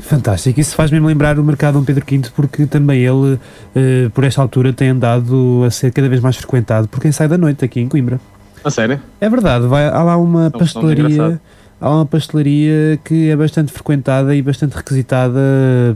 Fantástico, 0.00 0.60
isso 0.60 0.74
faz-me 0.76 1.00
lembrar 1.00 1.38
o 1.38 1.44
mercado 1.44 1.74
Dom 1.74 1.84
Pedro 1.84 2.04
V 2.08 2.30
porque 2.34 2.66
também 2.66 3.00
ele, 3.00 3.38
eh, 3.74 4.08
por 4.14 4.24
esta 4.24 4.40
altura, 4.40 4.72
tem 4.72 4.90
andado 4.90 5.64
a 5.66 5.70
ser 5.70 5.92
cada 5.92 6.08
vez 6.08 6.20
mais 6.20 6.36
frequentado 6.36 6.86
por 6.88 7.00
quem 7.00 7.10
sai 7.10 7.28
da 7.28 7.36
noite 7.36 7.64
aqui 7.64 7.80
em 7.80 7.88
Coimbra. 7.88 8.20
A 8.64 8.70
sério? 8.70 9.00
É 9.20 9.28
verdade, 9.28 9.66
vai, 9.66 9.86
há 9.86 10.02
lá 10.02 10.16
uma 10.16 10.50
pastelaria 10.50 11.40
há 11.80 11.90
uma 11.90 12.06
pastelaria 12.06 12.98
que 13.04 13.30
é 13.30 13.36
bastante 13.36 13.72
frequentada 13.72 14.34
e 14.34 14.42
bastante 14.42 14.74
requisitada 14.74 15.40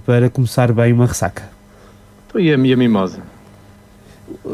para 0.07 0.31
começar 0.31 0.73
bem 0.73 0.93
uma 0.93 1.07
ressaca. 1.07 1.43
E 2.35 2.53
a 2.53 2.57
minha 2.57 2.77
mimosa? 2.77 3.21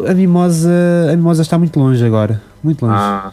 A 0.09 0.15
mimosa, 0.15 0.71
a 1.13 1.17
mimosa 1.17 1.43
está 1.43 1.57
muito 1.57 1.79
longe 1.79 2.05
agora, 2.05 2.43
muito 2.63 2.85
longe. 2.85 2.97
Ah. 2.99 3.33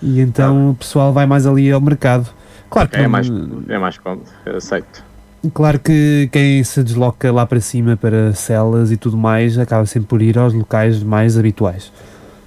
E 0.00 0.20
então 0.20 0.70
o 0.70 0.74
pessoal 0.74 1.12
vai 1.12 1.26
mais 1.26 1.46
ali 1.46 1.70
ao 1.70 1.80
mercado. 1.80 2.28
Claro 2.72 2.88
que 2.88 2.96
é, 2.96 3.02
não, 3.02 3.10
mais, 3.10 3.30
é 3.68 3.78
mais 3.78 3.98
cómodo, 3.98 4.24
aceito. 4.46 5.04
Claro 5.52 5.78
que 5.78 6.28
quem 6.32 6.64
se 6.64 6.82
desloca 6.82 7.30
lá 7.30 7.44
para 7.44 7.60
cima 7.60 7.98
para 7.98 8.32
celas 8.32 8.90
e 8.90 8.96
tudo 8.96 9.16
mais 9.16 9.58
acaba 9.58 9.84
sempre 9.84 10.08
por 10.08 10.22
ir 10.22 10.38
aos 10.38 10.54
locais 10.54 11.02
mais 11.02 11.36
habituais. 11.36 11.92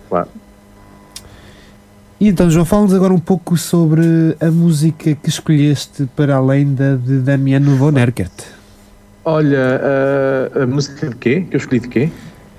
Claro. 0.09 0.29
E 2.19 2.27
então, 2.27 2.49
João, 2.49 2.65
fala-nos 2.65 2.93
agora 2.93 3.13
um 3.13 3.19
pouco 3.19 3.55
sobre 3.55 4.35
a 4.39 4.49
música 4.49 5.13
que 5.13 5.29
escolheste 5.29 6.09
para 6.15 6.37
além 6.37 6.73
da 6.73 6.95
de 6.95 7.19
Damiano 7.19 7.75
von 7.75 7.95
Erkert. 7.95 8.31
Olha, 9.23 9.81
a, 10.55 10.63
a 10.63 10.65
música 10.65 11.07
de 11.07 11.15
quê? 11.17 11.45
Que 11.47 11.55
eu 11.55 11.59
escolhi 11.59 11.81
de 11.81 11.87
quê? 11.87 12.09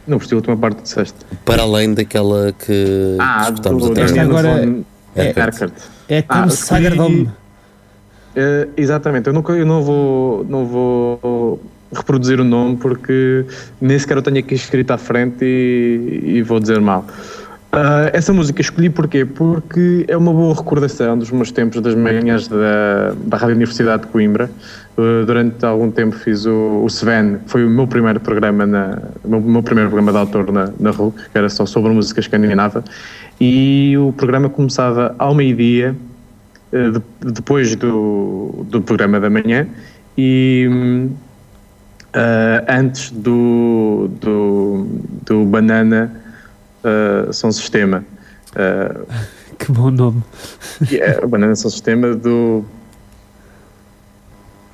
Não 0.06 0.18
percebi 0.18 0.34
a 0.34 0.38
última 0.38 0.56
parte 0.56 0.76
que 0.76 0.82
disseste. 0.82 1.16
Para 1.44 1.62
além 1.62 1.94
daquela 1.94 2.52
que 2.52 3.16
ah, 3.18 3.40
escutamos 3.42 3.88
do, 3.88 4.00
Esta 4.00 4.22
agora 4.22 4.66
von 4.66 4.84
é, 5.16 5.28
Erkert. 5.28 5.72
É 6.08 6.22
como 6.22 6.44
ah, 6.44 6.50
Sagardom. 6.50 7.26
Uh, 8.36 8.70
exatamente, 8.76 9.28
eu, 9.28 9.32
nunca, 9.32 9.54
eu 9.54 9.64
não, 9.64 9.82
vou, 9.82 10.44
não 10.44 10.66
vou 10.66 11.60
reproduzir 11.90 12.38
o 12.38 12.44
nome 12.44 12.76
porque 12.76 13.46
nem 13.80 13.98
sequer 13.98 14.18
eu 14.18 14.22
tenho 14.22 14.38
aqui 14.38 14.54
escrito 14.54 14.90
à 14.90 14.98
frente 14.98 15.42
e, 15.42 16.36
e 16.36 16.42
vou 16.42 16.60
dizer 16.60 16.78
mal. 16.80 17.06
Uh, 17.76 18.08
essa 18.12 18.32
música 18.32 18.60
escolhi 18.60 18.88
porquê? 18.88 19.24
Porque 19.26 20.06
é 20.08 20.16
uma 20.16 20.32
boa 20.32 20.54
recordação 20.54 21.18
dos 21.18 21.30
meus 21.30 21.50
tempos 21.50 21.80
das 21.82 21.94
manhãs 21.94 22.48
da, 22.48 23.12
da 23.24 23.36
Rádio 23.36 23.56
Universidade 23.56 24.02
de 24.04 24.08
Coimbra. 24.08 24.50
Uh, 24.96 25.26
durante 25.26 25.64
algum 25.66 25.90
tempo 25.90 26.16
fiz 26.16 26.46
o, 26.46 26.82
o 26.84 26.86
Sven, 26.86 27.36
foi 27.46 27.66
o 27.66 27.68
meu 27.68 27.86
primeiro 27.86 28.18
programa, 28.18 28.64
na, 28.64 28.98
meu, 29.24 29.40
meu, 29.42 29.62
primeiro 29.62 29.90
programa 29.90 30.10
de 30.10 30.18
autor 30.18 30.50
na, 30.50 30.70
na 30.80 30.90
RUC, 30.90 31.16
que 31.30 31.36
era 31.36 31.50
só 31.50 31.66
sobre 31.66 31.92
música 31.92 32.20
escandinava. 32.20 32.82
E 33.38 33.94
o 33.98 34.10
programa 34.12 34.48
começava 34.48 35.14
ao 35.18 35.34
meio-dia, 35.34 35.94
de, 36.90 37.32
depois 37.32 37.74
do, 37.76 38.64
do 38.68 38.80
programa 38.82 39.20
da 39.20 39.30
manhã, 39.30 39.66
e 40.16 40.68
antes 42.68 43.10
do, 43.10 44.08
do, 44.20 44.86
do 45.26 45.44
Banana 45.44 46.10
uh, 46.82 47.32
São 47.32 47.52
Sistema. 47.52 48.04
Que 49.58 49.72
bom 49.72 49.90
nome. 49.90 50.22
É, 50.92 51.26
Banana 51.26 51.56
São 51.56 51.70
Sistema 51.70 52.14
do, 52.14 52.62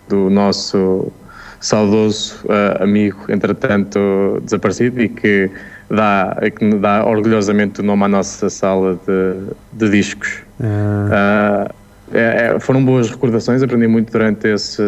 do 0.08 0.28
nosso 0.28 1.12
saudoso 1.60 2.40
uh, 2.46 2.82
amigo, 2.82 3.24
entretanto 3.28 4.40
desaparecido, 4.42 5.00
e 5.00 5.08
que 5.08 5.48
dá, 5.88 6.36
que 6.58 6.74
dá 6.74 7.06
orgulhosamente 7.06 7.80
o 7.80 7.84
nome 7.84 8.04
à 8.04 8.08
nossa 8.08 8.50
sala 8.50 8.98
de, 9.06 9.54
de 9.72 9.90
discos. 9.90 10.40
Uh, 10.58 11.72
é, 12.12 12.54
é, 12.54 12.60
foram 12.60 12.84
boas 12.84 13.10
recordações, 13.10 13.62
aprendi 13.62 13.86
muito 13.86 14.10
durante 14.12 14.48
esse, 14.48 14.82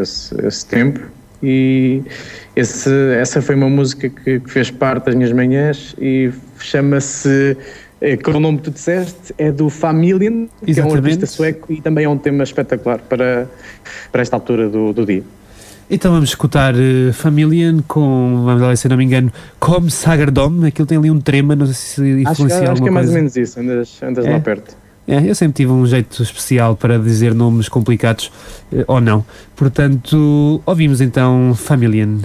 esse, 0.00 0.46
esse 0.46 0.66
tempo 0.66 1.00
e 1.42 2.02
esse, 2.54 2.90
essa 3.14 3.40
foi 3.40 3.54
uma 3.54 3.68
música 3.68 4.08
que, 4.08 4.40
que 4.40 4.50
fez 4.50 4.70
parte 4.70 5.06
das 5.06 5.14
minhas 5.14 5.32
manhãs 5.32 5.94
e 5.98 6.30
chama-se 6.58 7.56
é, 8.00 8.16
que 8.16 8.30
o 8.30 8.40
nome 8.40 8.58
que 8.58 8.64
tu 8.64 8.70
disseste 8.70 9.34
é 9.38 9.50
do 9.50 9.68
Familien, 9.68 10.48
que 10.64 10.70
Exatamente. 10.70 10.80
é 10.80 11.00
um 11.00 11.04
artista 11.04 11.26
sueco 11.26 11.72
e 11.72 11.80
também 11.80 12.04
é 12.04 12.08
um 12.08 12.18
tema 12.18 12.42
espetacular 12.42 12.98
para, 13.00 13.48
para 14.12 14.22
esta 14.22 14.36
altura 14.36 14.68
do, 14.68 14.92
do 14.92 15.06
dia. 15.06 15.22
Então 15.90 16.12
vamos 16.12 16.28
escutar 16.28 16.74
uh, 16.74 17.12
Familien 17.12 17.80
com, 17.88 18.42
vamos 18.44 18.62
lá 18.62 18.76
se 18.76 18.88
não 18.88 18.96
me 18.96 19.04
engano, 19.04 19.32
Como 19.58 19.90
Sagardom, 19.90 20.64
aquilo 20.64 20.86
tem 20.86 20.96
ali 20.96 21.10
um 21.10 21.20
trema, 21.20 21.56
não 21.56 21.66
sei 21.66 21.74
se 21.74 22.22
influencia 22.22 22.60
acho, 22.60 22.72
acho 22.72 22.82
que 22.82 22.88
é 22.88 22.92
mais 22.92 23.06
coisa. 23.06 23.10
ou 23.10 23.16
menos 23.16 23.36
isso, 23.36 23.58
andas, 23.58 24.02
andas 24.02 24.24
é? 24.24 24.30
lá 24.30 24.40
perto. 24.40 24.76
É, 25.10 25.28
eu 25.28 25.34
sempre 25.34 25.54
tive 25.56 25.72
um 25.72 25.84
jeito 25.84 26.22
especial 26.22 26.76
para 26.76 26.96
dizer 26.96 27.34
nomes 27.34 27.68
complicados, 27.68 28.30
uh, 28.72 28.84
ou 28.86 29.00
não. 29.00 29.24
Portanto, 29.56 30.62
ouvimos 30.64 31.00
então 31.00 31.52
Familien. 31.56 32.20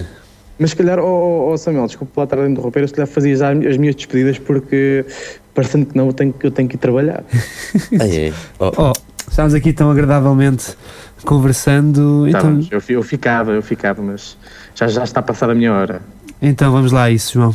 Mas 0.56 0.70
se 0.70 0.76
calhar, 0.76 1.00
oh, 1.00 1.50
oh 1.50 1.58
Samuel, 1.58 1.88
desculpa 1.88 2.20
lá 2.20 2.24
estar 2.24 2.38
a 2.38 2.48
interromper, 2.48 2.86
se 2.86 2.94
calhar 2.94 3.08
fazia 3.08 3.34
já 3.34 3.50
as 3.50 3.76
minhas 3.76 3.96
despedidas 3.96 4.38
porque 4.38 5.04
parecendo 5.52 5.86
que 5.86 5.96
não, 5.96 6.06
eu 6.06 6.12
tenho, 6.12 6.32
eu 6.40 6.50
tenho 6.52 6.68
que 6.68 6.76
ir 6.76 6.78
trabalhar. 6.78 7.24
Ai, 8.00 8.32
oh. 8.60 8.70
oh, 8.76 8.92
estamos 9.28 9.52
aqui 9.52 9.72
tão 9.72 9.90
agradavelmente 9.90 10.76
conversando. 11.24 12.28
Então... 12.28 12.60
Eu, 12.70 12.80
eu 12.88 13.02
ficava, 13.02 13.50
eu 13.50 13.62
ficava, 13.62 14.00
mas 14.00 14.38
já, 14.76 14.86
já 14.86 15.02
está 15.02 15.18
a 15.18 15.22
passar 15.24 15.50
a 15.50 15.56
minha 15.56 15.72
hora. 15.72 16.02
Então 16.40 16.70
vamos 16.70 16.92
lá, 16.92 17.10
isso, 17.10 17.32
João. 17.32 17.52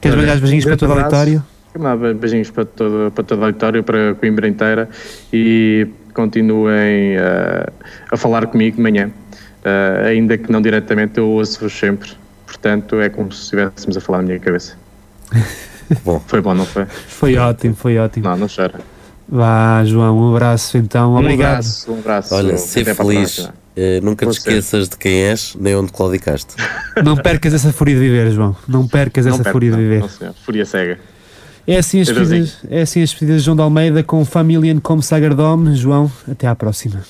Queres 0.00 0.16
mandar 0.16 0.38
beijinhos 0.38 0.64
para 0.64 0.78
todo 0.78 0.88
o 0.88 0.92
auditório? 0.94 1.44
Beijinhos 2.18 2.50
para 2.50 2.64
todo, 2.64 3.12
para 3.12 3.24
todo 3.24 3.40
o 3.40 3.44
auditório, 3.44 3.84
para 3.84 4.10
a 4.10 4.14
Coimbra 4.14 4.48
inteira 4.48 4.88
e 5.32 5.86
continuem 6.12 7.16
uh, 7.16 7.72
a 8.10 8.16
falar 8.16 8.46
comigo 8.46 8.76
de 8.76 8.82
manhã. 8.82 9.10
Uh, 9.60 10.06
ainda 10.06 10.36
que 10.36 10.50
não 10.50 10.60
diretamente, 10.60 11.18
eu 11.18 11.28
ouço-vos 11.28 11.72
sempre. 11.72 12.10
Portanto, 12.46 13.00
é 13.00 13.08
como 13.08 13.30
se 13.32 13.42
estivéssemos 13.42 13.96
a 13.96 14.00
falar 14.00 14.18
na 14.18 14.24
minha 14.24 14.38
cabeça. 14.38 14.76
bom, 16.04 16.20
foi 16.26 16.40
bom, 16.40 16.54
não 16.54 16.64
foi? 16.64 16.86
Foi 16.86 17.36
ótimo, 17.36 17.74
foi 17.74 17.98
ótimo. 17.98 18.28
Não, 18.28 18.36
não 18.36 18.48
chora. 18.48 18.80
Vá, 19.28 19.84
João, 19.84 20.18
um 20.18 20.34
abraço 20.34 20.76
então. 20.76 21.12
Um 21.12 21.18
Obrigado. 21.18 21.50
abraço, 21.50 21.92
um 21.92 21.98
abraço. 22.00 22.34
Olha, 22.34 22.56
ser 22.56 22.94
feliz. 22.96 23.38
Uh, 23.38 24.02
nunca 24.02 24.26
Vou 24.26 24.34
te 24.34 24.38
esqueças 24.38 24.86
ser. 24.86 24.90
de 24.90 24.96
quem 24.98 25.22
és, 25.22 25.54
nem 25.54 25.76
onde 25.76 25.92
claudicaste. 25.92 26.56
Não 27.04 27.16
percas 27.16 27.54
essa 27.54 27.72
fúria 27.72 27.94
de 27.94 28.00
viver, 28.00 28.32
João. 28.32 28.56
Não 28.66 28.88
percas 28.88 29.24
não 29.24 29.34
essa 29.34 29.44
perco, 29.44 29.54
fúria 29.56 29.70
de 29.70 29.76
viver. 29.76 30.00
Não, 30.00 30.08
não, 30.20 30.34
fúria 30.34 30.66
cega. 30.66 30.98
É 31.66 31.78
assim, 31.78 32.00
as 32.00 32.08
despedidas, 32.08 32.56
é 32.68 32.82
assim 32.82 33.02
as 33.02 33.10
despedidas 33.10 33.42
de 33.42 33.46
João 33.46 33.56
de 33.56 33.62
Almeida 33.62 34.02
com 34.02 34.24
Familian 34.24 34.80
como 34.80 35.02
Sagardome. 35.02 35.76
João, 35.76 36.10
até 36.28 36.46
à 36.46 36.54
próxima. 36.54 37.02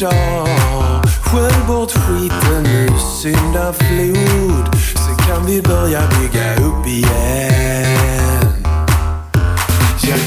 Skölj 0.00 1.66
bort 1.66 1.92
skiten 1.92 2.62
nu, 2.62 2.88
syndaflod. 3.22 4.76
Så 4.94 5.22
kan 5.26 5.46
vi 5.46 5.62
börja 5.62 6.00
bygga 6.00 6.54
upp 6.54 6.86
igen. 6.86 8.64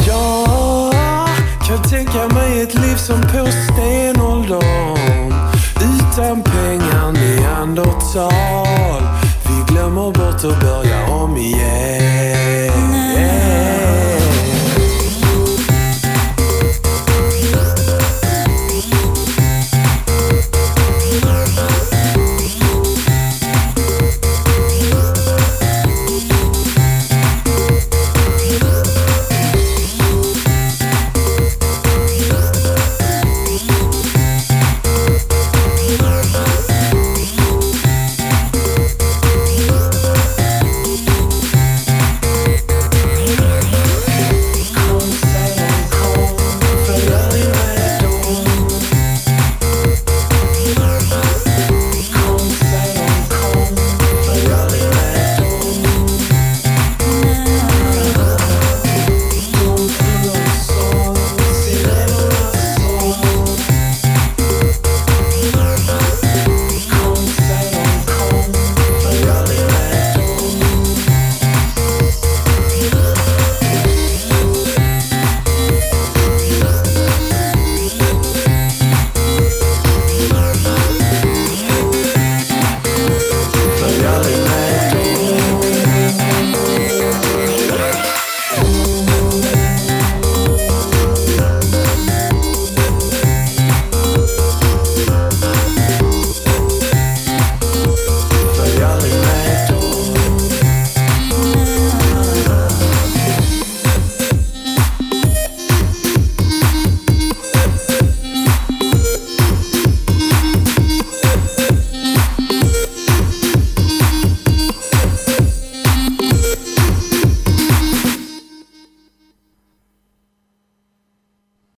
Ja, 0.08 0.92
jag 1.70 1.84
kan 1.84 1.90
tänka 1.90 2.28
mig 2.28 2.62
ett 2.62 2.74
liv 2.74 2.96
som 2.96 3.22
på 3.22 3.48
stenåldern. 3.52 5.34
Utan 5.76 6.44
pengar, 6.44 7.12
neandertal. 7.12 9.02
Vi 9.48 9.74
glömmer 9.74 10.12
bort 10.12 10.44
att 10.44 10.60
börja 10.62 11.08
om 11.08 11.38
igen. 11.38 12.32